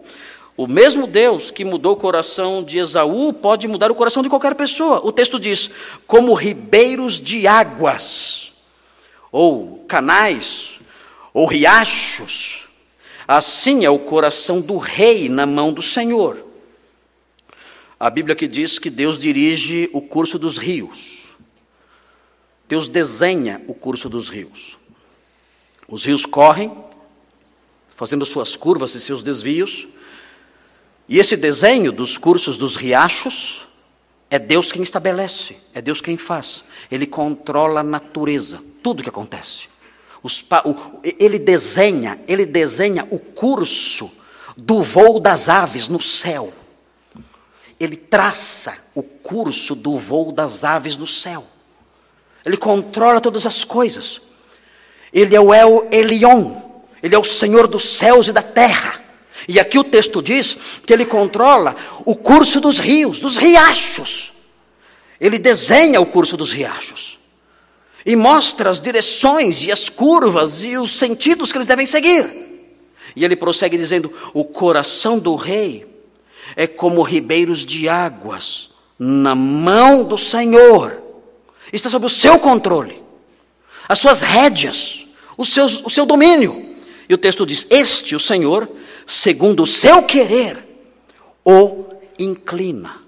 [0.56, 4.54] O mesmo Deus que mudou o coração de Esaú pode mudar o coração de qualquer
[4.54, 5.00] pessoa.
[5.04, 5.70] O texto diz:
[6.06, 8.52] como ribeiros de águas,
[9.32, 10.78] ou canais,
[11.32, 12.63] ou riachos,
[13.26, 16.44] Assim é o coração do rei na mão do Senhor.
[17.98, 21.24] A Bíblia que diz que Deus dirige o curso dos rios.
[22.68, 24.76] Deus desenha o curso dos rios.
[25.88, 26.72] Os rios correm,
[27.94, 29.86] fazendo suas curvas e seus desvios,
[31.08, 33.62] e esse desenho dos cursos dos riachos
[34.30, 36.64] é Deus quem estabelece, é Deus quem faz.
[36.90, 39.73] Ele controla a natureza, tudo que acontece.
[40.24, 44.10] Os, o, ele desenha, ele desenha o curso
[44.56, 46.50] do voo das aves no céu.
[47.78, 51.44] Ele traça o curso do voo das aves no céu.
[52.42, 54.22] Ele controla todas as coisas.
[55.12, 56.56] Ele é o El Elion.
[57.02, 58.98] Ele é o Senhor dos céus e da terra.
[59.46, 60.56] E aqui o texto diz
[60.86, 64.32] que ele controla o curso dos rios, dos riachos.
[65.20, 67.14] Ele desenha o curso dos riachos
[68.04, 72.44] e mostra as direções e as curvas e os sentidos que eles devem seguir.
[73.16, 75.86] E ele prossegue dizendo: O coração do rei
[76.56, 81.00] é como ribeiros de águas na mão do Senhor,
[81.72, 83.02] está sob o seu controle,
[83.88, 86.74] as suas rédeas, o seu, o seu domínio.
[87.08, 88.68] E o texto diz: Este, o Senhor,
[89.06, 90.58] segundo o seu querer,
[91.44, 91.84] o
[92.18, 93.02] inclina.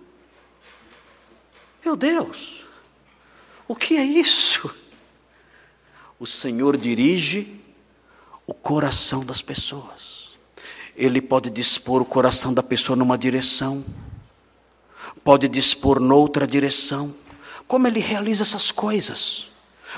[1.84, 2.62] Meu Deus,
[3.68, 4.85] o que é isso?
[6.18, 7.60] O Senhor dirige
[8.46, 10.30] o coração das pessoas.
[10.96, 13.84] Ele pode dispor o coração da pessoa numa direção,
[15.22, 17.14] pode dispor noutra direção.
[17.68, 19.48] Como ele realiza essas coisas?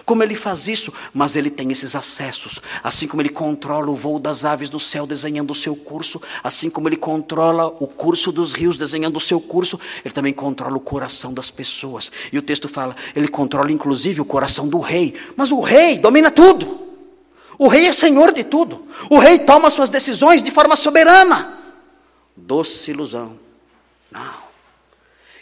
[0.04, 0.92] Como ele faz isso?
[1.12, 2.61] Mas ele tem esses acessos.
[2.82, 6.70] Assim como ele controla o voo das aves do céu, desenhando o seu curso, assim
[6.70, 10.80] como ele controla o curso dos rios, desenhando o seu curso, ele também controla o
[10.80, 12.11] coração das pessoas.
[12.32, 15.14] E o texto fala, ele controla inclusive o coração do rei.
[15.37, 16.88] Mas o rei domina tudo.
[17.58, 18.87] O rei é senhor de tudo.
[19.11, 21.58] O rei toma suas decisões de forma soberana.
[22.37, 23.38] Doce ilusão.
[24.11, 24.48] Não.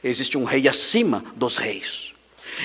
[0.02, 2.05] Existe um rei acima dos reis.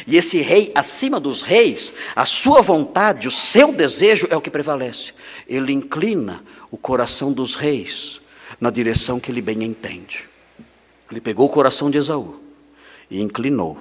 [0.08, 4.50] E esse rei, acima dos reis, a sua vontade, o seu desejo é o que
[4.50, 5.14] prevalece.
[5.48, 8.22] Ele inclina o coração dos reis
[8.60, 10.30] na direção que ele bem entende.
[11.10, 12.42] Ele pegou o coração de Esaú
[13.10, 13.78] e inclinou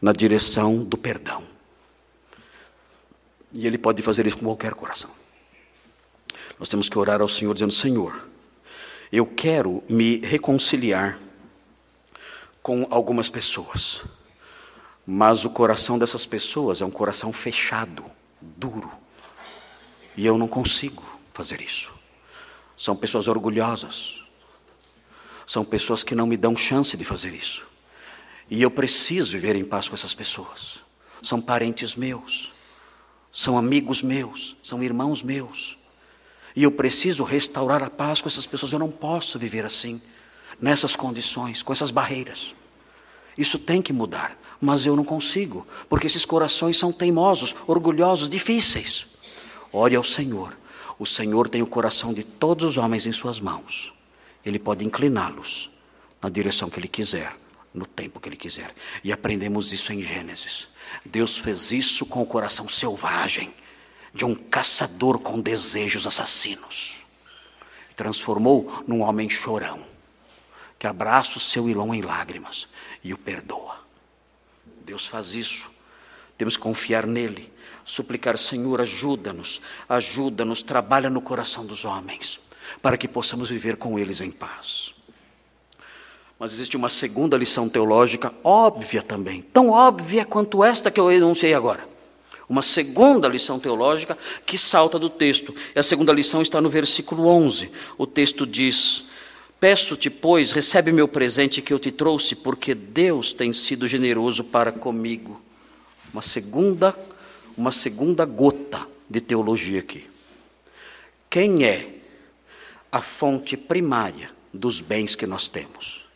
[0.00, 1.42] na direção do perdão.
[3.52, 5.10] E ele pode fazer isso com qualquer coração.
[6.58, 8.28] Nós temos que orar ao Senhor dizendo: Senhor,
[9.12, 11.18] eu quero me reconciliar
[12.62, 14.02] com algumas pessoas.
[15.06, 18.04] Mas o coração dessas pessoas é um coração fechado,
[18.40, 18.90] duro.
[20.16, 21.90] E eu não consigo fazer isso.
[22.76, 24.22] São pessoas orgulhosas.
[25.46, 27.66] São pessoas que não me dão chance de fazer isso.
[28.48, 30.80] E eu preciso viver em paz com essas pessoas.
[31.22, 32.52] São parentes meus.
[33.32, 34.56] São amigos meus.
[34.62, 35.76] São irmãos meus.
[36.54, 38.72] E eu preciso restaurar a paz com essas pessoas.
[38.72, 40.00] Eu não posso viver assim,
[40.60, 42.54] nessas condições, com essas barreiras.
[43.36, 49.06] Isso tem que mudar, mas eu não consigo, porque esses corações são teimosos, orgulhosos, difíceis.
[49.72, 50.56] Ore ao Senhor.
[50.98, 53.92] O Senhor tem o coração de todos os homens em suas mãos.
[54.44, 55.70] Ele pode incliná-los
[56.20, 57.34] na direção que ele quiser,
[57.72, 58.74] no tempo que ele quiser.
[59.02, 60.68] E aprendemos isso em Gênesis.
[61.04, 63.52] Deus fez isso com o coração selvagem
[64.12, 66.98] de um caçador com desejos assassinos.
[67.96, 69.84] Transformou num homem chorão,
[70.78, 72.68] que abraça o seu irmão em lágrimas
[73.04, 73.78] e o perdoa.
[74.90, 75.70] Deus faz isso.
[76.36, 77.52] Temos que confiar nele,
[77.84, 82.40] suplicar, Senhor, ajuda-nos, ajuda-nos, trabalha no coração dos homens,
[82.82, 84.92] para que possamos viver com eles em paz.
[86.40, 91.54] Mas existe uma segunda lição teológica óbvia também, tão óbvia quanto esta que eu enunciei
[91.54, 91.88] agora.
[92.48, 95.54] Uma segunda lição teológica que salta do texto.
[95.72, 97.70] E a segunda lição está no versículo 11.
[97.96, 99.04] O texto diz:
[99.60, 104.72] Peço-te, pois, recebe meu presente que eu te trouxe, porque Deus tem sido generoso para
[104.72, 105.38] comigo.
[106.14, 106.98] Uma segunda,
[107.54, 110.08] uma segunda gota de teologia aqui.
[111.28, 111.94] Quem é
[112.90, 116.06] a fonte primária dos bens que nós temos?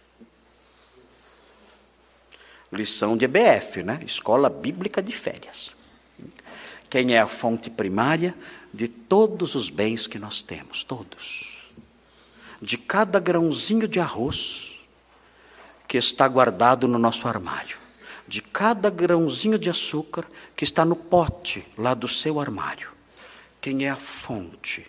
[2.73, 4.01] Lição de EBF, né?
[4.07, 5.71] Escola Bíblica de Férias.
[6.89, 8.35] Quem é a fonte primária
[8.73, 10.83] de todos os bens que nós temos?
[10.83, 11.54] Todos.
[12.61, 14.75] De cada grãozinho de arroz
[15.87, 17.77] que está guardado no nosso armário.
[18.27, 20.25] De cada grãozinho de açúcar
[20.57, 22.91] que está no pote lá do seu armário.
[23.61, 24.87] Quem é a fonte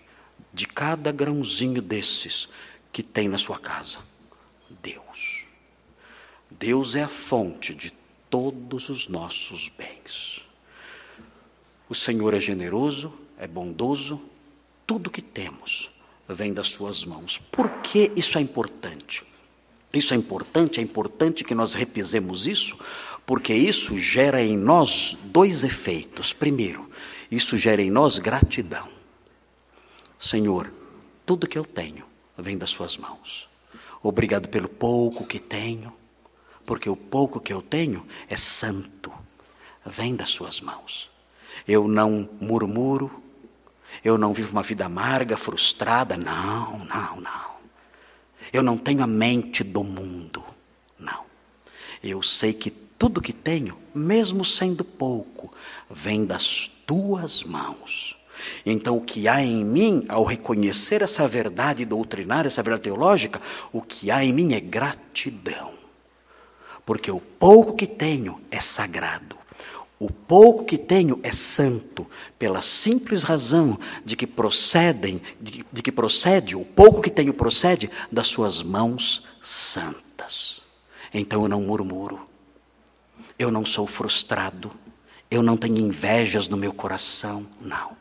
[0.53, 2.49] de cada grãozinho desses
[2.91, 3.99] que tem na sua casa?
[4.82, 5.45] Deus.
[6.49, 7.91] Deus é a fonte de
[8.30, 10.41] todos os nossos bens.
[11.89, 14.22] O Senhor é generoso, é bondoso,
[14.88, 15.94] tudo que temos
[16.28, 17.38] vem das Suas mãos.
[17.38, 19.23] Por que isso é importante?
[19.93, 22.78] Isso é importante, é importante que nós repisemos isso,
[23.26, 26.34] porque isso gera em nós dois efeitos.
[26.34, 26.89] Primeiro,
[27.32, 28.88] isso gera em nós gratidão.
[30.19, 30.71] Senhor,
[31.26, 32.05] tudo que eu tenho
[32.38, 33.47] vem das Suas mãos.
[34.03, 35.93] Obrigado pelo pouco que tenho
[36.65, 39.13] porque o pouco que eu tenho é santo,
[39.86, 41.09] vem das Suas mãos.
[41.67, 43.23] Eu não murmuro,
[44.05, 47.55] eu não vivo uma vida amarga, frustrada, não, não, não.
[48.53, 50.41] Eu não tenho a mente do mundo,
[50.97, 51.25] não.
[52.01, 55.53] Eu sei que tudo que tenho, mesmo sendo pouco,
[55.89, 58.15] vem das tuas mãos.
[58.65, 63.41] Então, o que há em mim, ao reconhecer essa verdade doutrinária, essa verdade teológica,
[63.73, 65.75] o que há em mim é gratidão
[66.85, 69.37] porque o pouco que tenho é sagrado.
[69.97, 72.05] O pouco que tenho é santo,
[72.37, 77.89] pela simples razão de que procedem, de, de, que procede, o pouco que tenho procede
[78.11, 80.61] das suas mãos santas.
[81.13, 82.27] Então eu não murmuro,
[83.39, 84.69] eu não sou frustrado,
[85.31, 87.95] eu não tenho invejas no meu coração, não.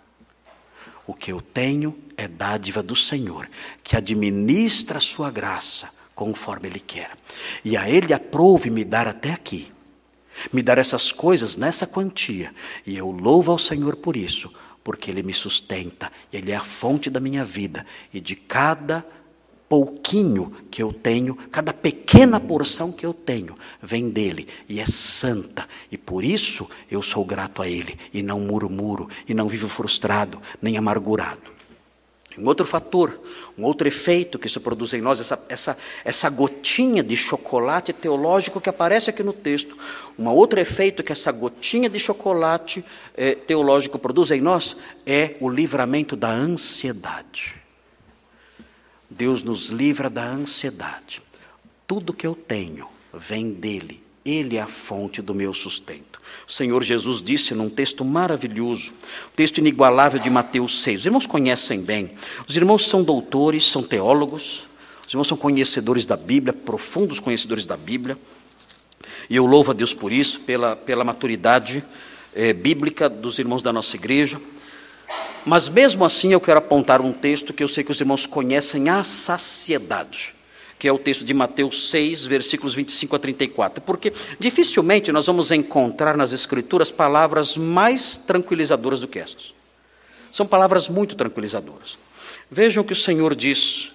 [1.06, 3.48] O que eu tenho é dádiva do Senhor,
[3.84, 7.10] que administra a sua graça conforme Ele quer.
[7.64, 9.70] E a Ele aprove me dar até aqui,
[10.52, 12.52] me dar essas coisas nessa quantia.
[12.86, 17.08] E eu louvo ao Senhor por isso, porque Ele me sustenta, Ele é a fonte
[17.10, 17.86] da minha vida.
[18.12, 19.04] E de cada
[19.68, 25.66] pouquinho que eu tenho, cada pequena porção que eu tenho, vem dele e é santa.
[25.90, 30.40] E por isso eu sou grato a Ele e não murmuro, e não vivo frustrado,
[30.60, 31.53] nem amargurado.
[32.38, 33.20] Um outro fator,
[33.56, 38.60] um outro efeito que isso produz em nós, essa, essa, essa gotinha de chocolate teológico
[38.60, 39.76] que aparece aqui no texto,
[40.18, 42.84] um outro efeito que essa gotinha de chocolate
[43.16, 44.76] eh, teológico produz em nós
[45.06, 47.54] é o livramento da ansiedade.
[49.08, 51.22] Deus nos livra da ansiedade.
[51.86, 56.13] Tudo que eu tenho vem dele, ele é a fonte do meu sustento.
[56.46, 58.92] O Senhor Jesus disse num texto maravilhoso,
[59.34, 61.00] texto inigualável de Mateus 6.
[61.00, 62.10] Os irmãos conhecem bem.
[62.46, 64.64] Os irmãos são doutores, são teólogos.
[65.06, 68.18] Os irmãos são conhecedores da Bíblia, profundos conhecedores da Bíblia.
[69.30, 71.82] E eu louvo a Deus por isso, pela, pela maturidade
[72.34, 74.38] é, bíblica dos irmãos da nossa igreja.
[75.46, 78.88] Mas mesmo assim eu quero apontar um texto que eu sei que os irmãos conhecem
[78.88, 80.33] à saciedade
[80.84, 83.80] que é o texto de Mateus 6, versículos 25 a 34.
[83.80, 89.54] Porque dificilmente nós vamos encontrar nas Escrituras palavras mais tranquilizadoras do que essas.
[90.30, 91.96] São palavras muito tranquilizadoras.
[92.50, 93.92] Vejam o que o Senhor diz,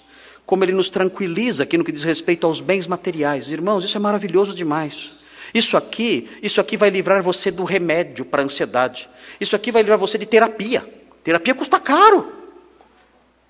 [0.48, 3.52] como Ele nos tranquiliza aqui no que diz respeito aos bens materiais.
[3.52, 5.12] Irmãos, isso é maravilhoso demais.
[5.54, 9.08] Isso aqui, isso aqui vai livrar você do remédio para a ansiedade.
[9.40, 10.84] Isso aqui vai livrar você de terapia.
[11.24, 12.34] Terapia custa caro.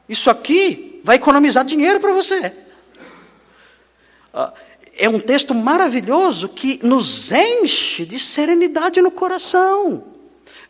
[0.09, 2.67] Isso aqui vai economizar dinheiro para você.
[4.33, 4.53] Ah,
[4.97, 10.03] é um texto maravilhoso que nos enche de serenidade no coração.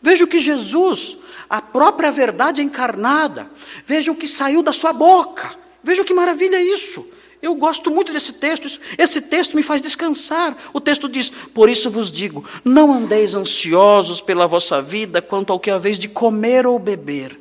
[0.01, 1.18] Veja o que Jesus,
[1.49, 3.49] a própria verdade encarnada,
[3.86, 5.49] veja o que saiu da sua boca.
[5.84, 7.20] Veja que maravilha isso.
[7.41, 10.55] Eu gosto muito desse texto, esse texto me faz descansar.
[10.74, 15.60] O texto diz: Por isso vos digo, não andeis ansiosos pela vossa vida quanto ao
[15.60, 17.39] que haveis de comer ou beber,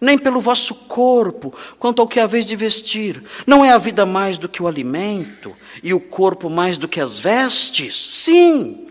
[0.00, 3.22] nem pelo vosso corpo quanto ao que haveis de vestir.
[3.46, 7.00] Não é a vida mais do que o alimento, e o corpo mais do que
[7.00, 7.96] as vestes?
[7.96, 8.88] Sim.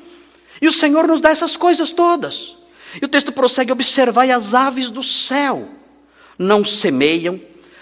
[0.61, 2.55] E o Senhor nos dá essas coisas todas.
[3.01, 5.67] E o texto prossegue: Observai as aves do céu,
[6.37, 7.39] não semeiam,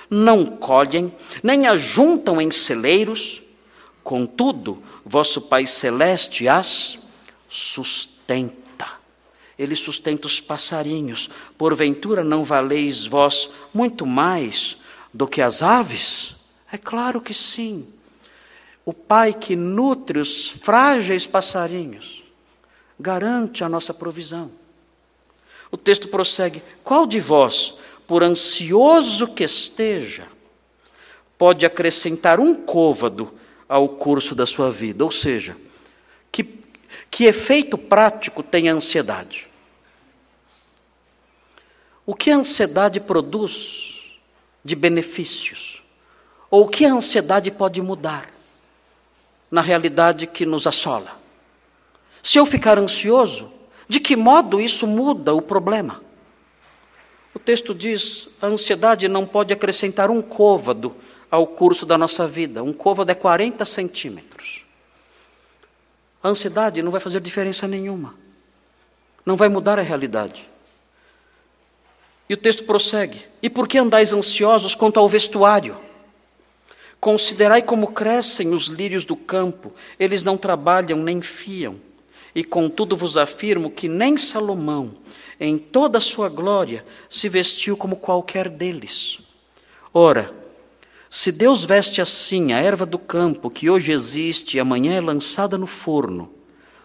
[0.10, 3.42] não colhem, nem ajuntam em celeiros,
[4.04, 7.00] contudo, vosso Pai Celeste as
[7.48, 8.65] sustenta.
[9.58, 11.30] Ele sustenta os passarinhos.
[11.58, 14.78] Porventura não valeis vós muito mais
[15.14, 16.36] do que as aves?
[16.72, 17.88] É claro que sim.
[18.84, 22.24] O Pai que nutre os frágeis passarinhos
[23.00, 24.52] garante a nossa provisão.
[25.72, 27.76] O texto prossegue: Qual de vós,
[28.06, 30.28] por ansioso que esteja,
[31.38, 33.34] pode acrescentar um côvado
[33.68, 35.04] ao curso da sua vida.
[35.04, 35.58] Ou seja,
[36.32, 36.44] que,
[37.10, 39.45] que efeito prático tem a ansiedade?
[42.06, 44.12] O que a ansiedade produz
[44.64, 45.82] de benefícios?
[46.52, 48.30] Ou o que a ansiedade pode mudar
[49.50, 51.18] na realidade que nos assola?
[52.22, 53.52] Se eu ficar ansioso,
[53.88, 56.02] de que modo isso muda o problema?
[57.34, 60.96] O texto diz: a ansiedade não pode acrescentar um côvado
[61.30, 62.64] ao curso da nossa vida.
[62.64, 64.64] Um côvado é 40 centímetros.
[66.24, 68.16] A ansiedade não vai fazer diferença nenhuma.
[69.26, 70.48] Não vai mudar a realidade.
[72.30, 75.76] E o texto prossegue: E por que andais ansiosos quanto ao vestuário?
[77.00, 81.76] Considerai como crescem os lírios do campo, eles não trabalham nem fiam.
[82.34, 84.96] E contudo vos afirmo que nem Salomão,
[85.40, 89.20] em toda a sua glória, se vestiu como qualquer deles.
[89.94, 90.34] Ora,
[91.10, 95.58] se Deus veste assim a erva do campo, que hoje existe e amanhã é lançada
[95.58, 96.30] no forno,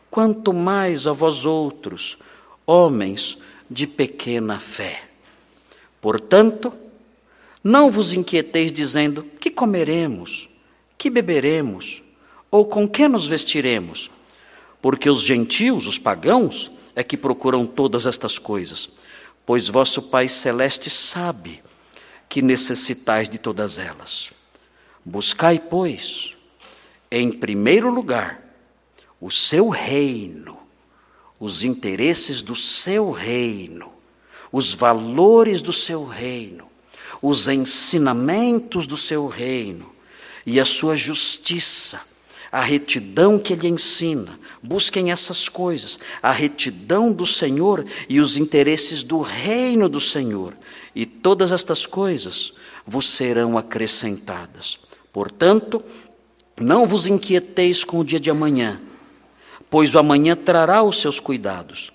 [0.08, 2.18] quanto mais a vós outros,
[2.64, 3.38] homens
[3.68, 5.09] de pequena fé.
[6.00, 6.72] Portanto,
[7.62, 10.48] não vos inquieteis dizendo: que comeremos,
[10.96, 12.02] que beberemos,
[12.50, 14.10] ou com que nos vestiremos?
[14.80, 18.88] Porque os gentios, os pagãos, é que procuram todas estas coisas,
[19.44, 21.62] pois vosso Pai Celeste sabe
[22.28, 24.30] que necessitais de todas elas.
[25.04, 26.34] Buscai, pois,
[27.10, 28.42] em primeiro lugar,
[29.20, 30.58] o seu reino,
[31.38, 33.92] os interesses do seu reino,
[34.52, 36.66] os valores do seu reino,
[37.22, 39.90] os ensinamentos do seu reino
[40.44, 42.00] e a sua justiça,
[42.50, 49.02] a retidão que ele ensina, Busquem essas coisas, a retidão do Senhor e os interesses
[49.02, 50.54] do reino do Senhor,
[50.94, 52.52] e todas estas coisas
[52.86, 54.78] vos serão acrescentadas.
[55.10, 55.82] Portanto,
[56.58, 58.78] não vos inquieteis com o dia de amanhã,
[59.70, 61.90] pois o amanhã trará os seus cuidados.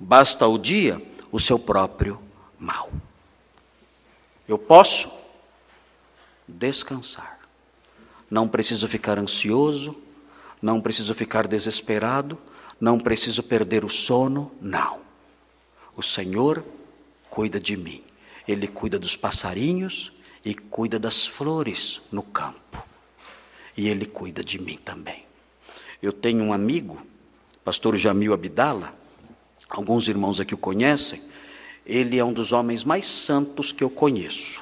[0.00, 1.00] Basta ao dia
[1.30, 2.20] o seu próprio
[2.58, 2.90] mal.
[4.46, 5.12] Eu posso
[6.46, 7.38] descansar.
[8.30, 9.96] Não preciso ficar ansioso,
[10.60, 12.38] não preciso ficar desesperado,
[12.80, 15.00] não preciso perder o sono, não.
[15.96, 16.64] O Senhor
[17.28, 18.02] cuida de mim.
[18.46, 20.12] Ele cuida dos passarinhos
[20.44, 22.82] e cuida das flores no campo.
[23.76, 25.24] E ele cuida de mim também.
[26.00, 27.04] Eu tenho um amigo,
[27.64, 28.94] pastor Jamil Abdala,
[29.68, 31.20] alguns irmãos aqui o conhecem,
[31.84, 34.60] ele é um dos homens mais santos que eu conheço.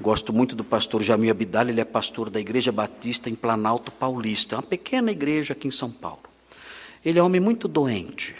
[0.00, 4.56] Gosto muito do pastor Jamil Abdal, ele é pastor da Igreja Batista em Planalto Paulista,
[4.56, 6.22] uma pequena igreja aqui em São Paulo.
[7.04, 8.34] Ele é um homem muito doente.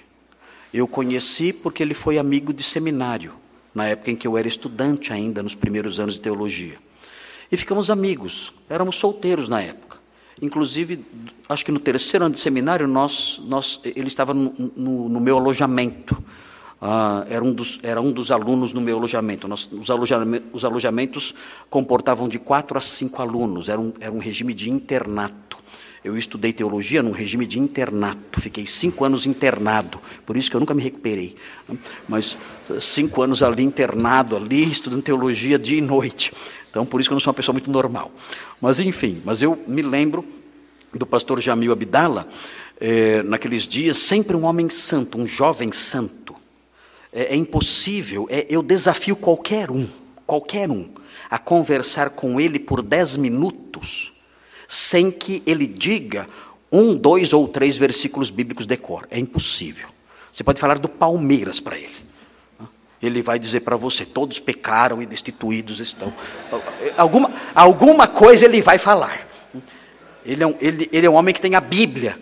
[0.73, 3.35] Eu conheci porque ele foi amigo de seminário,
[3.75, 6.79] na época em que eu era estudante ainda, nos primeiros anos de teologia.
[7.53, 10.00] E ficamos amigos, éramos solteiros na época.
[10.43, 11.05] Inclusive,
[11.49, 15.37] acho que no terceiro ano de seminário, nós, nós, ele estava no, no, no meu
[15.37, 16.17] alojamento
[16.81, 19.47] ah, era, um dos, era um dos alunos no meu alojamento.
[19.47, 21.35] Nós, os, alojamentos, os alojamentos
[21.69, 25.59] comportavam de quatro a cinco alunos, era um, era um regime de internato.
[26.03, 30.61] Eu estudei teologia num regime de internato, fiquei cinco anos internado, por isso que eu
[30.61, 31.37] nunca me recuperei.
[32.09, 32.39] Mas
[32.81, 36.33] cinco anos ali internado, ali estudando teologia dia e noite.
[36.71, 38.11] Então, por isso que eu não sou uma pessoa muito normal.
[38.61, 40.25] Mas, enfim, mas eu me lembro
[40.95, 42.29] do pastor Jamil Abdala,
[42.81, 46.35] eh, naqueles dias, sempre um homem santo, um jovem santo
[47.13, 49.87] é, é impossível, é, eu desafio qualquer um,
[50.27, 50.89] qualquer um,
[51.29, 54.21] a conversar com ele por dez minutos,
[54.69, 56.29] sem que ele diga
[56.71, 59.07] um, dois ou três versículos bíblicos de cor.
[59.11, 59.89] É impossível.
[60.33, 62.10] Você pode falar do Palmeiras para ele.
[63.03, 66.13] Ele vai dizer para você: todos pecaram e destituídos estão.
[66.97, 69.27] Alguma, alguma coisa ele vai falar.
[70.25, 72.19] Ele é, um, ele, ele é um homem que tem a Bíblia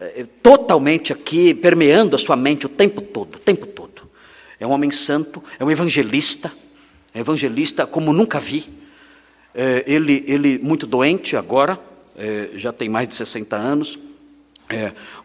[0.00, 4.08] é, totalmente aqui, permeando a sua mente o tempo todo, o tempo todo.
[4.58, 6.52] É um homem santo, é um evangelista,
[7.12, 8.68] é evangelista como nunca vi.
[9.52, 11.78] É, ele, ele muito doente agora,
[12.16, 13.98] é, já tem mais de 60 anos.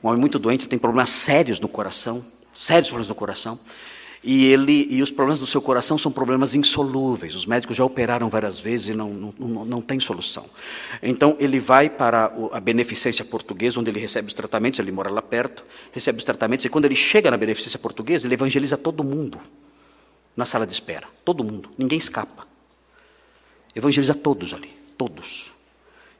[0.03, 2.25] Um homem muito doente, tem problemas sérios no coração,
[2.55, 3.59] sérios problemas no coração.
[4.27, 7.35] E, ele, e os problemas do seu coração são problemas insolúveis.
[7.35, 10.43] Os médicos já operaram várias vezes e não, não, não, não tem solução.
[11.03, 15.21] Então, ele vai para a Beneficência Portuguesa, onde ele recebe os tratamentos, ele mora lá
[15.21, 15.63] perto,
[15.93, 19.39] recebe os tratamentos, e quando ele chega na Beneficência Portuguesa, ele evangeliza todo mundo
[20.35, 21.07] na sala de espera.
[21.23, 22.47] Todo mundo, ninguém escapa.
[23.75, 25.51] Evangeliza todos ali, todos.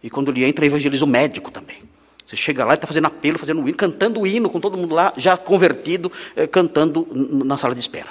[0.04, 1.80] E quando ele entra, evangeliza o médico também.
[2.26, 4.96] Você chega lá e está fazendo apelo, fazendo hino, cantando o hino com todo mundo
[4.96, 8.10] lá, já convertido, eh, cantando na sala de espera.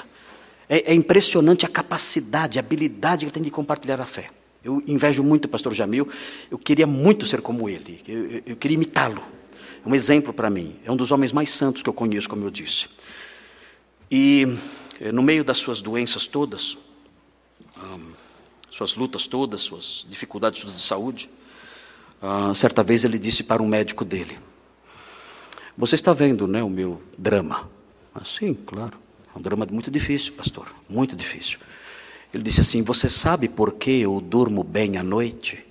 [0.69, 4.29] É, é, impressionante a capacidade, a habilidade que ele tem de compartilhar a fé.
[4.63, 6.09] Eu invejo muito o pastor Jamil,
[6.51, 9.23] eu queria muito ser como ele, eu, eu, eu queria imitá-lo.
[9.85, 12.45] É um exemplo para mim, é um dos homens mais santos que eu conheço, como
[12.45, 12.87] eu disse.
[14.11, 14.57] E
[15.01, 16.79] eh, no meio das suas doenças todas,
[18.71, 21.29] suas lutas todas, suas dificuldades de saúde,
[22.27, 24.39] ah, certa vez ele disse para um médico dele:
[25.77, 27.69] Você está vendo, né, o meu drama?
[28.15, 28.97] Ah, sim, claro.
[29.35, 31.59] É um drama muito difícil, pastor, muito difícil.
[32.33, 35.67] Ele disse assim: Você sabe por que eu durmo bem à noite?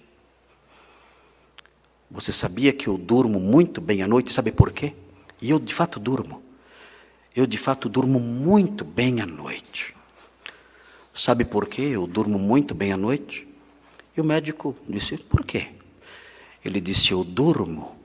[2.11, 4.31] Você sabia que eu durmo muito bem à noite?
[4.31, 4.93] Sabe por quê?
[5.41, 6.43] E eu de fato durmo.
[7.35, 9.95] Eu de fato durmo muito bem à noite.
[11.11, 13.47] Sabe por que eu durmo muito bem à noite?
[14.15, 15.69] E o médico disse: Por quê?
[16.63, 17.97] Ele disse: Eu durmo,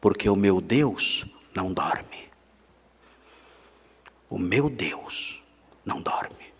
[0.00, 1.24] porque o meu Deus
[1.54, 2.28] não dorme.
[4.28, 5.40] O meu Deus
[5.84, 6.52] não dorme.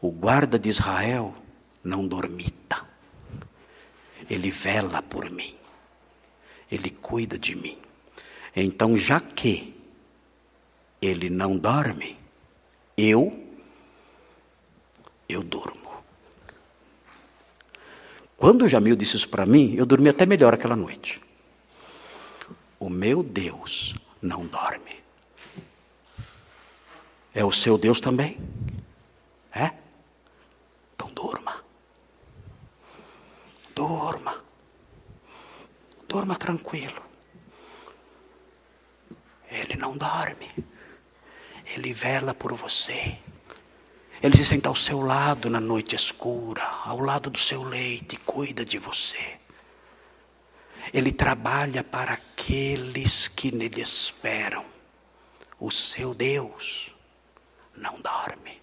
[0.00, 1.34] O guarda de Israel
[1.82, 2.84] não dormita.
[4.28, 5.54] Ele vela por mim.
[6.70, 7.78] Ele cuida de mim.
[8.54, 9.74] Então, já que
[11.00, 12.16] ele não dorme,
[12.96, 13.44] eu
[15.28, 15.85] eu durmo.
[18.36, 21.20] Quando o Jamil disse isso para mim, eu dormi até melhor aquela noite.
[22.78, 24.96] O meu Deus não dorme.
[27.34, 28.38] É o seu Deus também?
[29.52, 29.70] É?
[30.94, 31.64] Então durma.
[33.74, 34.44] Durma.
[36.06, 37.02] Durma tranquilo.
[39.50, 40.48] Ele não dorme.
[41.74, 43.18] Ele vela por você.
[44.22, 48.18] Ele se senta ao seu lado na noite escura, ao lado do seu leito e
[48.18, 49.38] cuida de você.
[50.92, 54.64] Ele trabalha para aqueles que nele esperam.
[55.58, 56.90] O seu Deus
[57.76, 58.60] não dorme.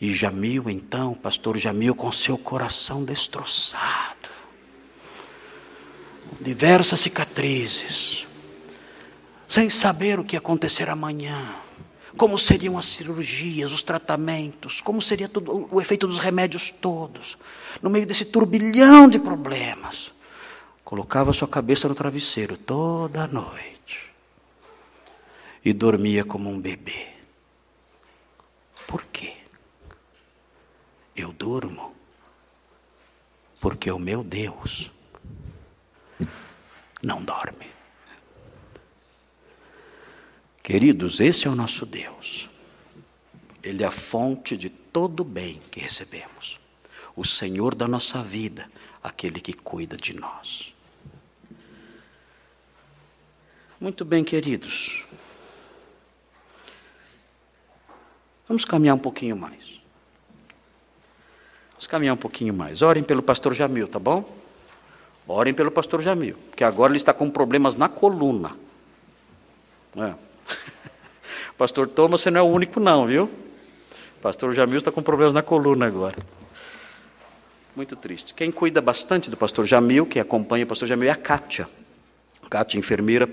[0.00, 4.28] E Jamil, então, pastor Jamil, com seu coração destroçado,
[6.40, 8.26] diversas cicatrizes,
[9.46, 11.61] sem saber o que acontecerá amanhã
[12.16, 17.38] como seriam as cirurgias, os tratamentos, como seria tudo, o efeito dos remédios todos,
[17.80, 20.12] no meio desse turbilhão de problemas.
[20.84, 24.10] Colocava sua cabeça no travesseiro toda noite
[25.64, 27.08] e dormia como um bebê.
[28.86, 29.32] Por quê?
[31.16, 31.94] Eu durmo
[33.60, 34.90] porque o meu Deus
[37.02, 37.71] não dorme.
[40.62, 42.48] Queridos, esse é o nosso Deus.
[43.62, 46.60] Ele é a fonte de todo bem que recebemos.
[47.16, 48.70] O Senhor da nossa vida,
[49.02, 50.72] aquele que cuida de nós.
[53.80, 55.04] Muito bem, queridos.
[58.46, 59.80] Vamos caminhar um pouquinho mais.
[61.72, 62.82] Vamos caminhar um pouquinho mais.
[62.82, 64.24] Orem pelo pastor Jamil, tá bom?
[65.26, 68.56] Orem pelo pastor Jamil, porque agora ele está com problemas na coluna.
[69.96, 70.31] É.
[71.56, 73.30] Pastor Thomas, você não é o único, não, viu?
[74.20, 76.16] Pastor Jamil está com problemas na coluna agora.
[77.74, 78.34] Muito triste.
[78.34, 81.66] Quem cuida bastante do pastor Jamil, quem acompanha o pastor Jamil, é a Kátia.
[82.50, 83.28] Kátia, enfermeira,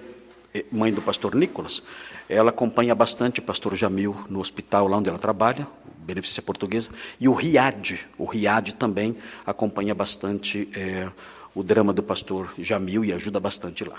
[0.71, 1.83] mãe do pastor Nicolas.
[2.27, 5.67] Ela acompanha bastante o pastor Jamil no hospital lá onde ela trabalha,
[5.97, 6.89] Beneficência Portuguesa.
[7.19, 11.09] E o Riad, o Riad também acompanha bastante é,
[11.53, 13.97] o drama do pastor Jamil e ajuda bastante lá.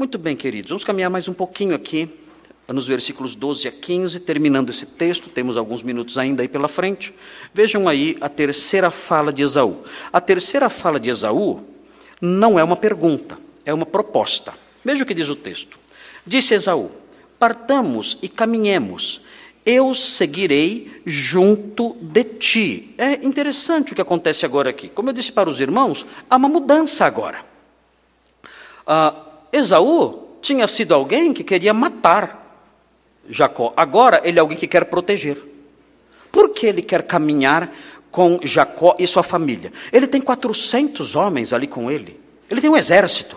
[0.00, 2.08] Muito bem, queridos, vamos caminhar mais um pouquinho aqui,
[2.66, 7.12] nos versículos 12 a 15, terminando esse texto, temos alguns minutos ainda aí pela frente.
[7.52, 9.84] Vejam aí a terceira fala de Esaú.
[10.10, 11.62] A terceira fala de Esaú
[12.18, 14.54] Não é uma pergunta, é uma proposta.
[14.82, 15.78] Veja o que diz o texto.
[16.24, 16.90] Disse Esaú:
[17.38, 19.26] Partamos e caminhemos,
[19.66, 22.94] eu seguirei junto de ti.
[22.96, 24.88] É interessante o que acontece agora aqui.
[24.88, 27.44] Como eu disse para os irmãos, há uma mudança agora.
[28.86, 32.40] Ah, Esaú tinha sido alguém que queria matar
[33.28, 33.72] Jacó.
[33.76, 35.38] Agora ele é alguém que quer proteger.
[36.32, 37.72] Por que ele quer caminhar
[38.10, 39.72] com Jacó e sua família?
[39.92, 42.18] Ele tem 400 homens ali com ele.
[42.50, 43.36] Ele tem um exército.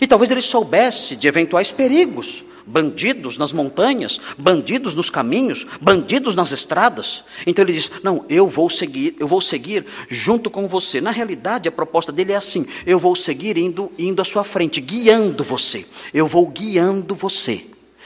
[0.00, 6.52] E talvez ele soubesse de eventuais perigos bandidos nas montanhas, bandidos nos caminhos, bandidos nas
[6.52, 7.22] estradas.
[7.46, 11.00] Então ele diz: "Não, eu vou seguir, eu vou seguir junto com você".
[11.00, 14.80] Na realidade, a proposta dele é assim: eu vou seguir indo indo à sua frente,
[14.80, 15.86] guiando você.
[16.12, 17.62] Eu vou guiando você.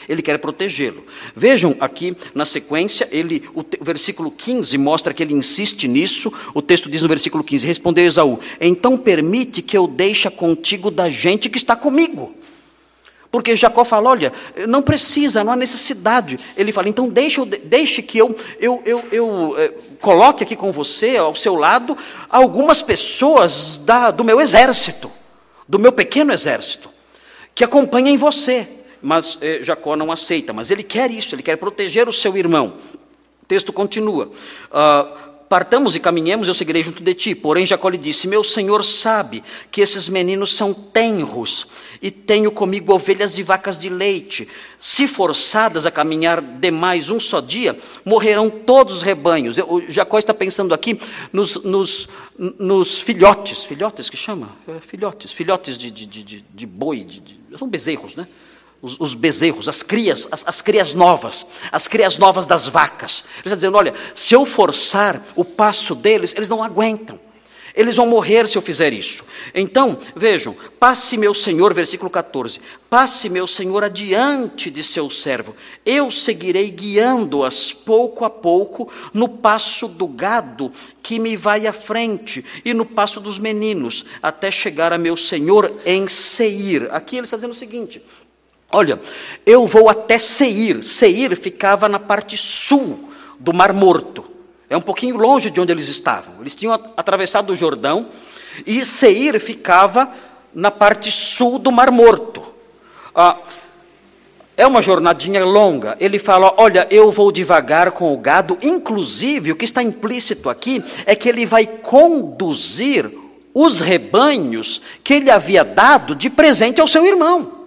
[0.09, 1.05] Ele quer protegê-lo.
[1.37, 6.33] Vejam aqui na sequência, ele, o, o, versículo 15 mostra que ele insiste nisso.
[6.55, 11.09] O texto diz no versículo 15: Respondeu Esaú: Então permite que eu deixe contigo da
[11.09, 12.35] gente que está comigo.
[13.31, 14.33] Porque Jacó fala: olha,
[14.67, 16.39] não precisa, não há necessidade.
[16.57, 19.69] Ele fala: então deixe, deixe que eu, eu, eu, eu é,
[20.01, 21.97] coloque aqui com você, ao seu lado,
[22.29, 25.11] algumas pessoas da, do meu exército,
[25.69, 26.91] do meu pequeno exército,
[27.55, 28.67] que acompanhem você.
[29.03, 32.75] Mas é, Jacó não aceita, mas ele quer isso, ele quer proteger o seu irmão.
[33.43, 34.27] O texto continua.
[34.27, 37.35] Uh, Partamos e caminhemos, eu seguirei junto de ti.
[37.35, 41.67] Porém, Jacó lhe disse: Meu senhor sabe que esses meninos são tenros
[42.03, 44.49] e tenho comigo ovelhas e vacas de leite.
[44.79, 49.59] Se forçadas a caminhar demais um só dia, morrerão todos os rebanhos.
[49.59, 50.99] O Jacó está pensando aqui
[51.33, 54.51] nos, nos, nos filhotes, filhotes que chama?
[54.67, 57.07] É, filhotes, filhotes de, de, de, de boi,
[57.59, 58.27] são bezerros, né?
[58.81, 63.25] Os, os, bezerros, as crias, as, as crias novas, as crias novas das vacas.
[63.35, 67.21] Ele está dizendo: olha, se eu forçar o passo deles, eles não aguentam.
[67.75, 69.25] Eles vão morrer se eu fizer isso.
[69.55, 75.55] Então, vejam, passe meu Senhor, versículo 14: passe meu Senhor adiante de seu servo,
[75.85, 82.45] eu seguirei guiando-as pouco a pouco no passo do gado que me vai à frente
[82.65, 86.89] e no passo dos meninos, até chegar a meu Senhor em Seir.
[86.93, 88.03] Aqui ele está dizendo o seguinte:
[88.71, 89.01] olha,
[89.47, 90.83] eu vou até Seir.
[90.83, 94.40] Seir ficava na parte sul do Mar Morto.
[94.71, 96.35] É um pouquinho longe de onde eles estavam.
[96.41, 98.07] Eles tinham atravessado o Jordão
[98.65, 100.09] e Seir ficava
[100.55, 102.41] na parte sul do Mar Morto.
[103.13, 103.39] Ah,
[104.57, 105.97] é uma jornadinha longa.
[105.99, 108.57] Ele fala: Olha, eu vou devagar com o gado.
[108.63, 113.11] Inclusive, o que está implícito aqui é que ele vai conduzir
[113.53, 117.60] os rebanhos que ele havia dado de presente ao seu irmão.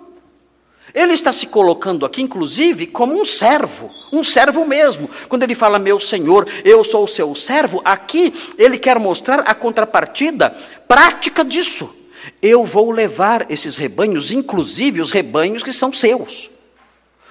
[0.94, 5.10] Ele está se colocando aqui, inclusive, como um servo, um servo mesmo.
[5.28, 9.56] Quando ele fala, meu senhor, eu sou o seu servo, aqui ele quer mostrar a
[9.56, 10.56] contrapartida
[10.88, 11.90] prática disso.
[12.42, 16.52] Eu vou levar esses rebanhos, inclusive os rebanhos que são seus.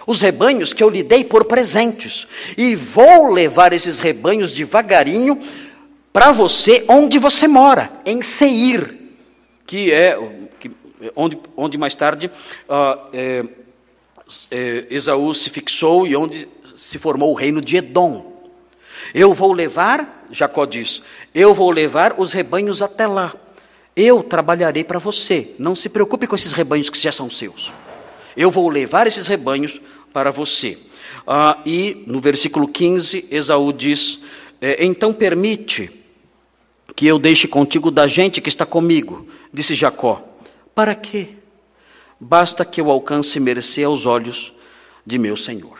[0.05, 2.27] Os rebanhos que eu lhe dei por presentes.
[2.59, 5.41] E vou levar esses rebanhos devagarinho
[6.13, 8.93] para você, onde você mora, em Seir,
[9.65, 10.19] que é
[11.17, 12.31] onde, onde mais tarde
[12.69, 13.45] uh, é,
[14.51, 18.33] é, Esaú se fixou e onde se formou o reino de Edom.
[19.15, 23.35] Eu vou levar, Jacó diz, eu vou levar os rebanhos até lá.
[23.95, 25.55] Eu trabalharei para você.
[25.59, 27.71] Não se preocupe com esses rebanhos que já são seus.
[28.37, 29.81] Eu vou levar esses rebanhos
[30.13, 30.79] para você.
[31.27, 34.25] Ah, e no versículo 15, Esaú diz:
[34.61, 35.91] é, Então permite
[36.97, 39.29] que eu deixe contigo da gente que está comigo.
[39.53, 40.23] Disse Jacó:
[40.75, 41.29] para quê?
[42.19, 44.53] Basta que eu alcance mercê aos olhos
[45.05, 45.79] de meu senhor.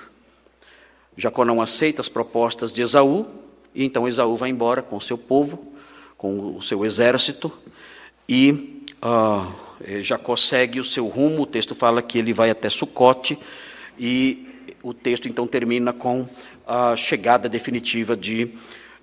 [1.17, 3.27] Jacó não aceita as propostas de Esaú,
[3.75, 5.73] e então Esaú vai embora com seu povo,
[6.17, 7.53] com o seu exército,
[8.29, 11.43] e uh, Jacó segue o seu rumo.
[11.43, 13.39] O texto fala que ele vai até Sucote,
[13.99, 14.49] e
[14.83, 16.29] o texto então termina com
[16.67, 18.51] a chegada definitiva de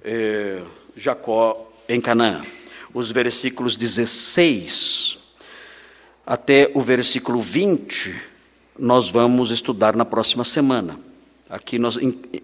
[0.04, 0.62] eh,
[0.96, 2.42] Jacó em Canaã.
[2.94, 5.18] Os versículos 16
[6.30, 8.22] até o versículo 20,
[8.78, 11.00] nós vamos estudar na próxima semana.
[11.50, 11.98] Aqui nós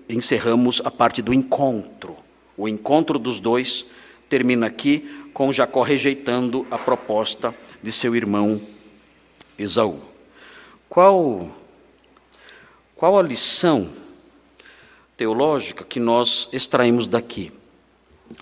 [0.09, 2.15] encerramos a parte do encontro.
[2.57, 3.85] O encontro dos dois
[4.27, 8.59] termina aqui com Jacó rejeitando a proposta de seu irmão
[9.55, 10.01] Esaú.
[10.89, 11.47] Qual,
[12.95, 13.87] qual a lição
[15.15, 17.51] teológica que nós extraímos daqui?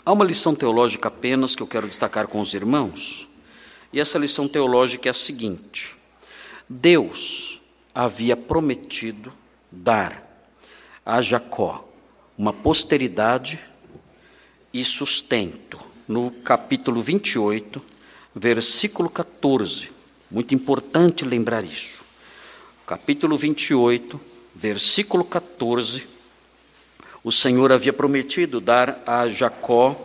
[0.05, 3.22] Há uma lição teológica apenas que eu quero destacar com os irmãos
[3.93, 5.95] e essa lição teológica é a seguinte:
[6.67, 7.61] Deus
[7.95, 9.31] havia prometido
[9.71, 10.21] dar
[11.05, 11.87] a Jacó
[12.37, 13.59] uma posteridade
[14.73, 15.79] e sustento.
[16.05, 17.93] No capítulo 28
[18.35, 19.91] versículo 14.
[20.29, 22.01] Muito importante lembrar isso.
[22.85, 24.19] Capítulo 28,
[24.55, 26.03] versículo 14.
[27.23, 29.95] O Senhor havia prometido dar a Jacó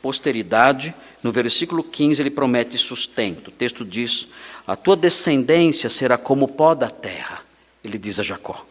[0.00, 0.94] posteridade.
[1.24, 3.48] No versículo 15, ele promete sustento.
[3.48, 4.28] O texto diz:
[4.66, 7.42] A tua descendência será como o pó da terra.
[7.82, 8.66] Ele diz a Jacó: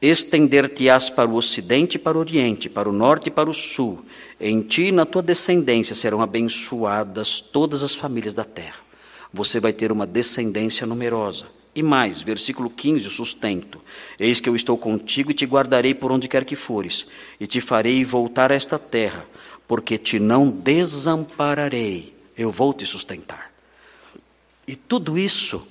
[0.00, 4.02] Estender-te-ás para o ocidente e para o oriente, para o norte e para o sul.
[4.40, 8.80] Em ti e na tua descendência serão abençoadas todas as famílias da terra.
[9.30, 11.44] Você vai ter uma descendência numerosa.
[11.74, 13.80] E mais, versículo 15, o sustento.
[14.18, 17.06] Eis que eu estou contigo e te guardarei por onde quer que fores,
[17.38, 19.24] e te farei voltar a esta terra,
[19.70, 23.52] porque te não desampararei, eu vou te sustentar.
[24.66, 25.64] E tudo isso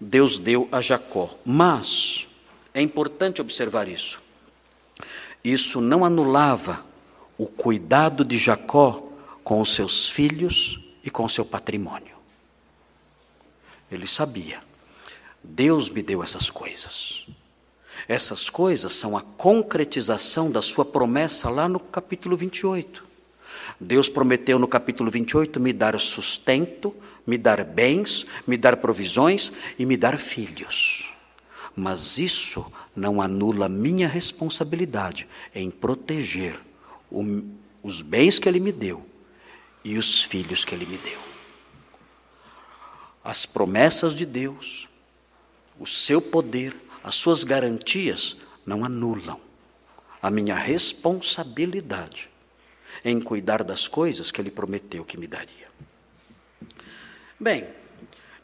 [0.00, 1.32] Deus deu a Jacó.
[1.44, 2.26] Mas
[2.74, 4.20] é importante observar isso.
[5.44, 6.84] Isso não anulava
[7.38, 9.12] o cuidado de Jacó
[9.44, 12.16] com os seus filhos e com o seu patrimônio.
[13.92, 14.58] Ele sabia
[15.40, 17.28] Deus me deu essas coisas.
[18.08, 23.05] Essas coisas são a concretização da sua promessa lá no capítulo 28.
[23.80, 26.94] Deus prometeu no capítulo 28 me dar sustento,
[27.26, 31.08] me dar bens, me dar provisões e me dar filhos.
[31.74, 36.58] Mas isso não anula minha responsabilidade em proteger
[37.10, 37.42] o,
[37.82, 39.04] os bens que Ele me deu
[39.84, 41.20] e os filhos que Ele me deu.
[43.22, 44.88] As promessas de Deus
[45.78, 49.40] o seu poder, as suas garantias não anulam
[50.22, 52.28] a minha responsabilidade
[53.06, 55.66] em cuidar das coisas que ele prometeu que me daria.
[57.40, 57.66] Bem,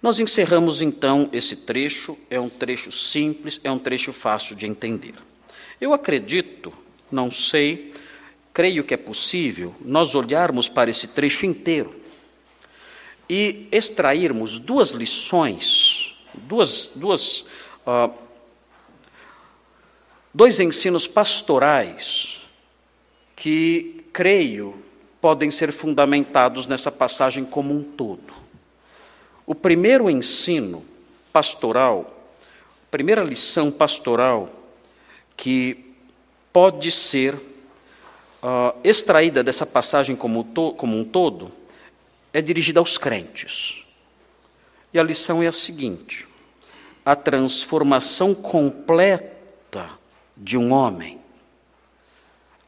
[0.01, 5.15] nós encerramos então esse trecho, é um trecho simples, é um trecho fácil de entender.
[5.81, 6.73] Eu acredito,
[7.11, 7.93] não sei,
[8.55, 12.01] creio que é possível nós olharmos para esse trecho inteiro
[13.29, 17.47] e extrairmos duas lições duas, duas,
[17.87, 18.13] uh,
[20.33, 22.41] dois ensinos pastorais
[23.37, 24.75] que, creio,
[25.21, 28.33] podem ser fundamentados nessa passagem como um todo.
[29.47, 30.85] O primeiro ensino
[31.33, 32.25] pastoral,
[32.87, 34.51] a primeira lição pastoral
[35.37, 35.95] que
[36.53, 41.51] pode ser uh, extraída dessa passagem como, to, como um todo,
[42.33, 43.85] é dirigida aos crentes.
[44.93, 46.27] E a lição é a seguinte:
[47.05, 49.89] a transformação completa
[50.37, 51.19] de um homem,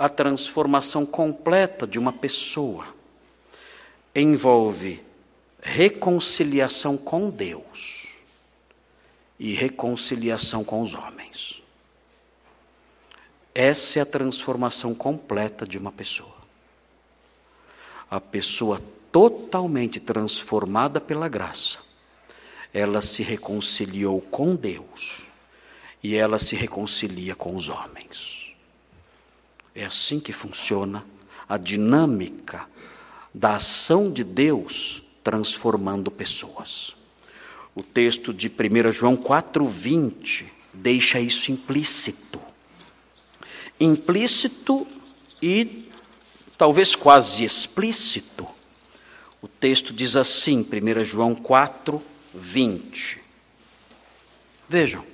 [0.04, 2.84] a transformação completa de uma pessoa,
[4.14, 5.02] envolve
[5.62, 8.08] reconciliação com Deus
[9.40, 11.62] e reconciliação com os homens.
[13.54, 16.36] Essa é a transformação completa de uma pessoa.
[18.10, 18.78] A pessoa
[19.10, 21.78] totalmente transformada pela graça
[22.74, 25.22] ela se reconciliou com Deus
[26.02, 28.43] e ela se reconcilia com os homens.
[29.74, 31.04] É assim que funciona
[31.48, 32.66] a dinâmica
[33.34, 36.94] da ação de Deus transformando pessoas.
[37.74, 42.40] O texto de 1 João 4,20 deixa isso implícito.
[43.80, 44.86] Implícito
[45.42, 45.88] e
[46.56, 48.46] talvez quase explícito.
[49.42, 52.00] O texto diz assim, 1 João 4,
[52.32, 53.18] 20.
[54.68, 55.04] Vejam,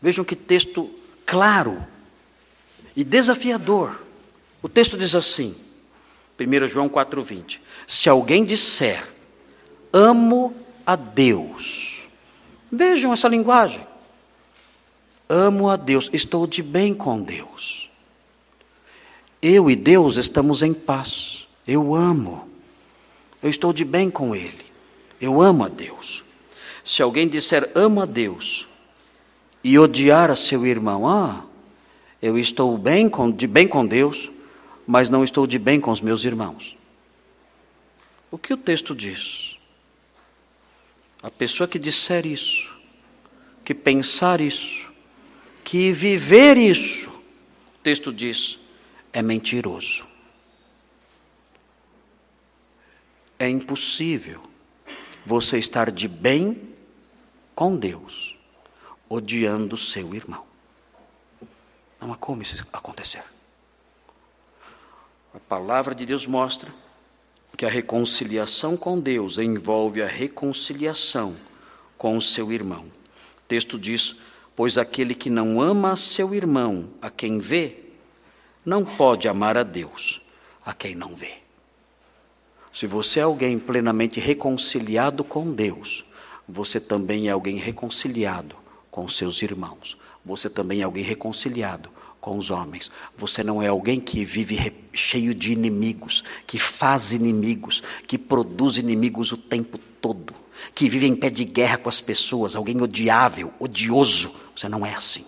[0.00, 0.88] vejam que texto
[1.26, 1.84] claro
[2.98, 4.02] e desafiador.
[4.60, 5.54] O texto diz assim,
[6.36, 9.08] 1 João 4,20: Se alguém disser,
[9.92, 10.52] amo
[10.84, 12.00] a Deus,
[12.72, 13.86] vejam essa linguagem,
[15.28, 17.88] amo a Deus, estou de bem com Deus.
[19.40, 22.50] Eu e Deus estamos em paz, eu amo,
[23.40, 24.66] eu estou de bem com Ele.
[25.20, 26.24] Eu amo a Deus.
[26.84, 28.66] Se alguém disser amo a Deus
[29.62, 31.44] e odiar a seu irmão, ah,
[32.20, 34.30] eu estou bem com, de bem com Deus,
[34.86, 36.76] mas não estou de bem com os meus irmãos.
[38.30, 39.56] O que o texto diz?
[41.22, 42.70] A pessoa que disser isso,
[43.64, 44.88] que pensar isso,
[45.64, 48.58] que viver isso, o texto diz,
[49.12, 50.06] é mentiroso.
[53.38, 54.42] É impossível
[55.24, 56.74] você estar de bem
[57.54, 58.36] com Deus,
[59.08, 60.44] odiando seu irmão.
[62.00, 63.22] Não há como isso acontecer.
[65.34, 66.72] A palavra de Deus mostra
[67.56, 71.36] que a reconciliação com Deus envolve a reconciliação
[71.96, 72.84] com o seu irmão.
[72.84, 74.20] O texto diz:
[74.54, 77.76] Pois aquele que não ama seu irmão, a quem vê,
[78.64, 80.22] não pode amar a Deus,
[80.64, 81.38] a quem não vê.
[82.72, 86.04] Se você é alguém plenamente reconciliado com Deus,
[86.48, 88.54] você também é alguém reconciliado
[88.90, 89.98] com seus irmãos.
[90.28, 92.90] Você também é alguém reconciliado com os homens.
[93.16, 99.32] Você não é alguém que vive cheio de inimigos, que faz inimigos, que produz inimigos
[99.32, 100.34] o tempo todo,
[100.74, 104.30] que vive em pé de guerra com as pessoas, alguém odiável, odioso.
[104.54, 105.24] Você não é assim.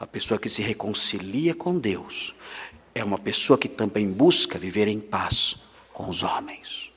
[0.00, 2.34] A pessoa que se reconcilia com Deus
[2.94, 5.56] é uma pessoa que também busca viver em paz
[5.92, 6.90] com os homens.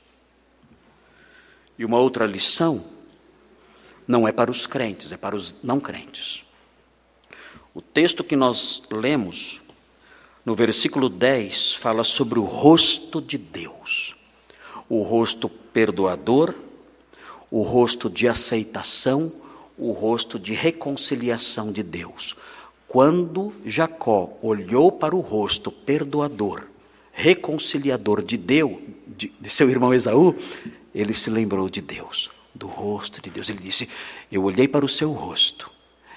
[1.78, 2.82] E uma outra lição
[4.08, 6.42] não é para os crentes, é para os não crentes.
[7.72, 9.60] O texto que nós lemos,
[10.44, 14.16] no versículo 10, fala sobre o rosto de Deus,
[14.88, 16.52] o rosto perdoador,
[17.48, 19.32] o rosto de aceitação,
[19.78, 22.34] o rosto de reconciliação de Deus.
[22.88, 26.64] Quando Jacó olhou para o rosto perdoador,
[27.12, 30.36] reconciliador de Deus, de, de seu irmão Esaú,
[30.92, 33.48] ele se lembrou de Deus, do rosto de Deus.
[33.48, 33.88] Ele disse:
[34.30, 35.70] Eu olhei para o seu rosto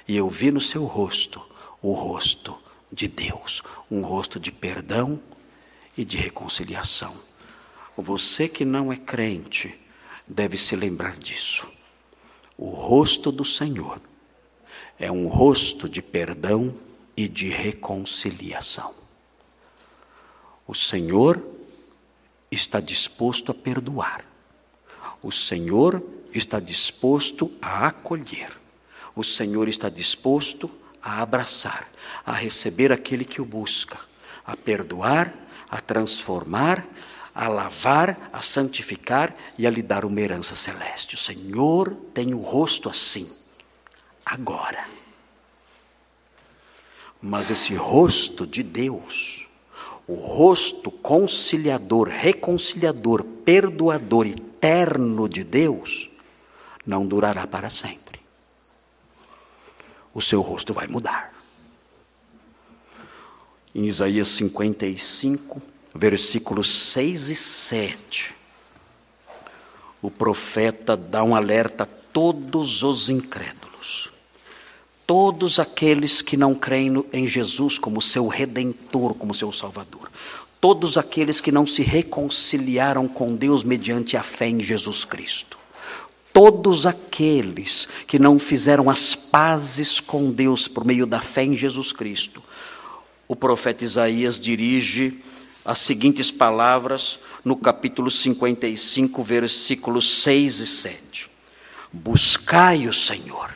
[0.07, 1.41] e eu vi no seu rosto
[1.81, 2.57] o rosto
[2.91, 5.19] de Deus, um rosto de perdão
[5.97, 7.15] e de reconciliação.
[7.97, 9.79] Você que não é crente
[10.27, 11.67] deve se lembrar disso.
[12.57, 13.99] O rosto do Senhor
[14.97, 16.75] é um rosto de perdão
[17.15, 18.93] e de reconciliação.
[20.67, 21.41] O Senhor
[22.49, 24.25] está disposto a perdoar.
[25.21, 26.01] O Senhor
[26.33, 28.62] está disposto a acolher.
[29.15, 30.69] O Senhor está disposto
[31.01, 31.87] a abraçar,
[32.25, 33.99] a receber aquele que o busca,
[34.45, 35.33] a perdoar,
[35.69, 36.85] a transformar,
[37.35, 41.15] a lavar, a santificar e a lhe dar uma herança celeste.
[41.15, 43.29] O Senhor tem o rosto assim,
[44.25, 44.83] agora.
[47.21, 49.47] Mas esse rosto de Deus,
[50.07, 56.09] o rosto conciliador, reconciliador, perdoador, eterno de Deus,
[56.85, 58.02] não durará para sempre
[60.13, 61.33] o seu rosto vai mudar.
[63.73, 65.61] Em Isaías 55,
[65.95, 68.35] versículos 6 e 7,
[70.01, 74.11] o profeta dá um alerta a todos os incrédulos,
[75.07, 80.11] todos aqueles que não creem em Jesus como seu redentor, como seu salvador,
[80.61, 85.62] todos aqueles que não se reconciliaram com Deus mediante a fé em Jesus Cristo
[86.33, 91.91] todos aqueles que não fizeram as pazes com Deus por meio da fé em Jesus
[91.91, 92.41] Cristo.
[93.27, 95.23] O profeta Isaías dirige
[95.63, 101.29] as seguintes palavras no capítulo 55, versículos 6 e 7.
[101.91, 103.51] Buscai o Senhor.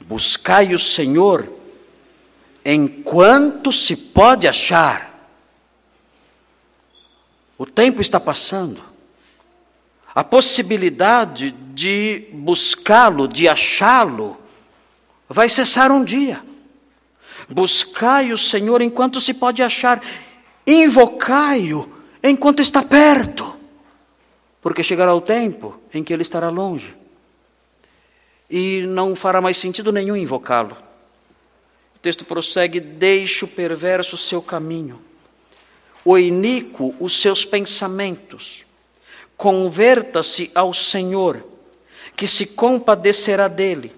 [0.00, 1.48] Buscai o Senhor
[2.64, 5.12] enquanto se pode achar.
[7.56, 8.93] O tempo está passando
[10.14, 14.38] a possibilidade de buscá-lo, de achá-lo,
[15.28, 16.40] vai cessar um dia.
[17.48, 20.00] Buscai o Senhor enquanto se pode achar,
[20.66, 21.92] invocai-o
[22.22, 23.54] enquanto está perto,
[24.62, 26.94] porque chegará o tempo em que ele estará longe
[28.48, 30.76] e não fará mais sentido nenhum invocá-lo.
[31.96, 35.02] O texto prossegue: deixe o perverso seu caminho,
[36.04, 38.63] o iníquo os seus pensamentos
[39.44, 41.44] converta-se ao Senhor,
[42.16, 43.94] que se compadecerá dele,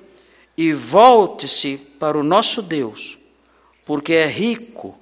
[0.57, 3.17] e volte-se para o nosso Deus,
[3.85, 4.99] porque é rico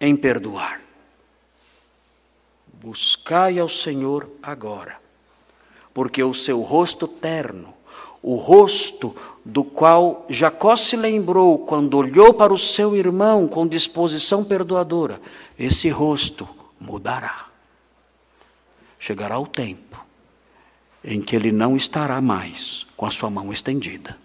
[0.00, 0.80] em perdoar.
[2.74, 5.00] Buscai ao Senhor agora,
[5.92, 7.74] porque o seu rosto terno,
[8.22, 14.44] o rosto do qual Jacó se lembrou quando olhou para o seu irmão com disposição
[14.44, 15.20] perdoadora,
[15.58, 17.51] esse rosto mudará
[19.02, 20.00] chegará o tempo
[21.02, 24.16] em que ele não estará mais com a sua mão estendida.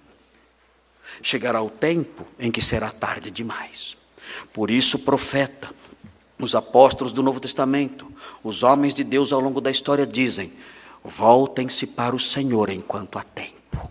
[1.20, 3.98] Chegará o tempo em que será tarde demais.
[4.54, 5.74] Por isso, o profeta,
[6.38, 8.06] os apóstolos do Novo Testamento,
[8.44, 10.54] os homens de Deus ao longo da história dizem:
[11.04, 13.90] voltem-se para o Senhor enquanto há tempo,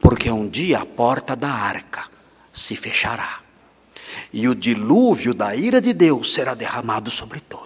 [0.00, 2.10] porque um dia a porta da arca
[2.52, 3.40] se fechará
[4.32, 7.65] e o dilúvio da ira de Deus será derramado sobre todos.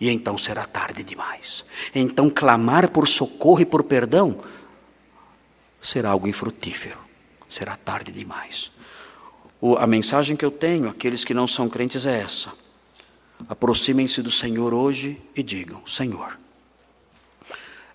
[0.00, 1.64] E então será tarde demais.
[1.94, 4.42] Então clamar por socorro e por perdão
[5.80, 6.98] será algo infrutífero.
[7.48, 8.70] Será tarde demais.
[9.60, 12.52] O, a mensagem que eu tenho àqueles que não são crentes é essa:
[13.48, 16.38] aproximem-se do Senhor hoje e digam: Senhor,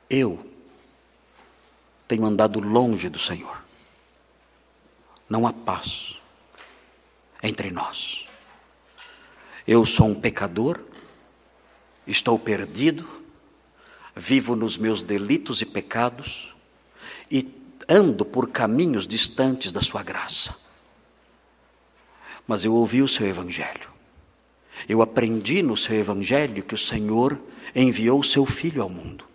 [0.10, 0.44] eu
[2.08, 3.62] tenho andado longe do Senhor.
[5.30, 6.18] Não há paz
[7.44, 8.26] entre nós.
[9.68, 10.80] Eu sou um pecador
[12.06, 13.08] estou perdido,
[14.16, 16.54] vivo nos meus delitos e pecados
[17.30, 17.48] e
[17.88, 20.56] ando por caminhos distantes da Sua graça.
[22.48, 23.90] Mas eu ouvi o Seu Evangelho.
[24.88, 27.40] Eu aprendi no Seu Evangelho que o Senhor
[27.76, 29.26] enviou o Seu Filho ao mundo.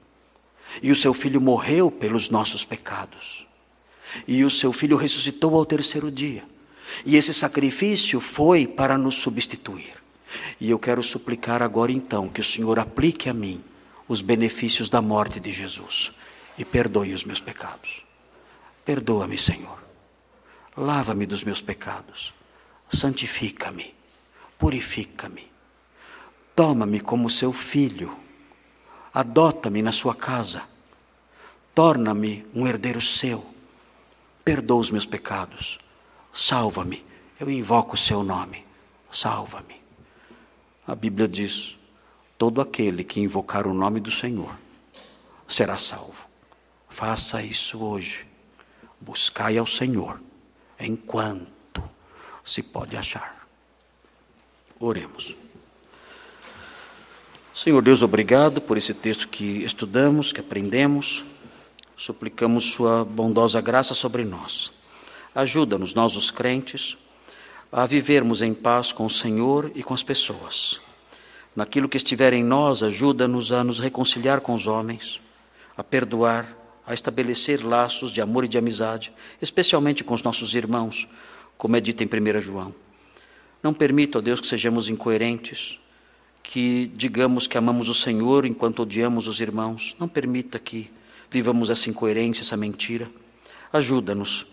[0.83, 3.47] E o Seu Filho morreu pelos nossos pecados.
[4.27, 6.45] E o Seu Filho ressuscitou ao terceiro dia.
[7.05, 9.95] E esse sacrifício foi para nos substituir.
[10.61, 13.63] E eu quero suplicar agora então que o Senhor aplique a mim
[14.09, 16.13] os benefícios da morte de Jesus
[16.57, 18.03] e perdoe os meus pecados.
[18.85, 19.79] Perdoa-me, Senhor.
[20.77, 22.33] Lava-me dos meus pecados.
[22.93, 23.95] Santifica-me.
[24.59, 25.51] Purifica-me.
[26.55, 28.17] Toma-me como seu filho.
[29.13, 30.63] Adota-me na sua casa.
[31.75, 33.45] Torna-me um herdeiro seu.
[34.45, 35.79] Perdoa os meus pecados.
[36.33, 37.05] Salva-me.
[37.41, 38.65] Eu invoco o seu nome.
[39.11, 39.86] Salva-me.
[40.87, 41.77] A Bíblia diz:
[42.39, 44.55] todo aquele que invocar o nome do Senhor
[45.49, 46.27] será salvo.
[46.89, 48.25] Faça isso hoje.
[49.01, 50.21] Buscai ao Senhor
[50.79, 51.83] enquanto
[52.45, 53.47] se pode achar.
[54.79, 55.35] Oremos.
[57.55, 61.25] Senhor Deus, obrigado por esse texto que estudamos, que aprendemos.
[61.97, 64.73] Suplicamos Sua bondosa graça sobre nós.
[65.35, 66.97] Ajuda-nos, nós os crentes,
[67.71, 70.81] a vivermos em paz com o Senhor e com as pessoas.
[71.55, 75.21] Naquilo que estiver em nós, ajuda-nos a nos reconciliar com os homens,
[75.77, 76.47] a perdoar,
[76.87, 81.09] a estabelecer laços de amor e de amizade, especialmente com os nossos irmãos,
[81.59, 82.75] como é dito em 1 João.
[83.63, 85.79] Não permita, ó Deus, que sejamos incoerentes,
[86.43, 89.97] que digamos que amamos o Senhor enquanto odiamos os irmãos.
[89.99, 90.91] Não permita que
[91.29, 93.11] vivamos essa incoerência, essa mentira.
[93.73, 94.47] Ajuda-nos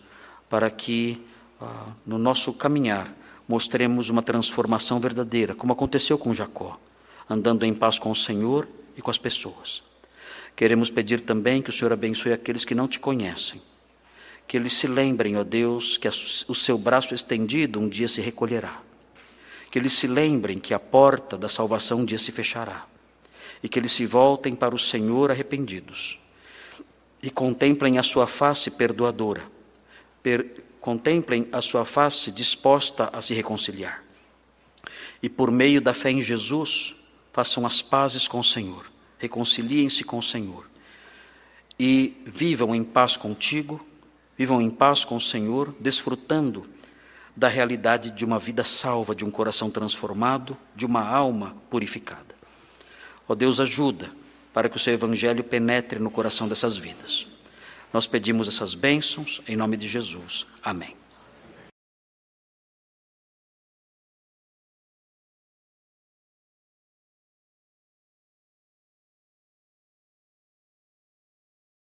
[0.50, 1.22] para que
[2.06, 3.14] no nosso caminhar,
[3.48, 6.80] mostremos uma transformação verdadeira, como aconteceu com Jacó,
[7.30, 9.84] andando em paz com o Senhor e com as pessoas.
[10.56, 13.62] Queremos pedir também que o Senhor abençoe aqueles que não te conhecem,
[14.48, 18.80] que eles se lembrem, ó Deus, que o seu braço estendido um dia se recolherá,
[19.72, 22.86] que eles se lembrem que a porta da salvação um dia se fechará,
[23.64, 26.20] e que eles se voltem para o Senhor arrependidos
[27.22, 29.44] e contemplem a sua face perdoadora,
[30.22, 30.46] per
[30.84, 34.04] contemplem a sua face disposta a se reconciliar.
[35.22, 36.94] E por meio da fé em Jesus,
[37.32, 40.70] façam as pazes com o Senhor, reconciliem-se com o Senhor
[41.80, 43.80] e vivam em paz contigo,
[44.38, 46.66] vivam em paz com o Senhor, desfrutando
[47.34, 52.36] da realidade de uma vida salva, de um coração transformado, de uma alma purificada.
[53.26, 54.12] Ó Deus, ajuda
[54.54, 57.33] para que o seu evangelho penetre no coração dessas vidas.
[57.94, 60.48] Nós pedimos essas bênçãos em nome de Jesus.
[60.64, 61.03] Amém.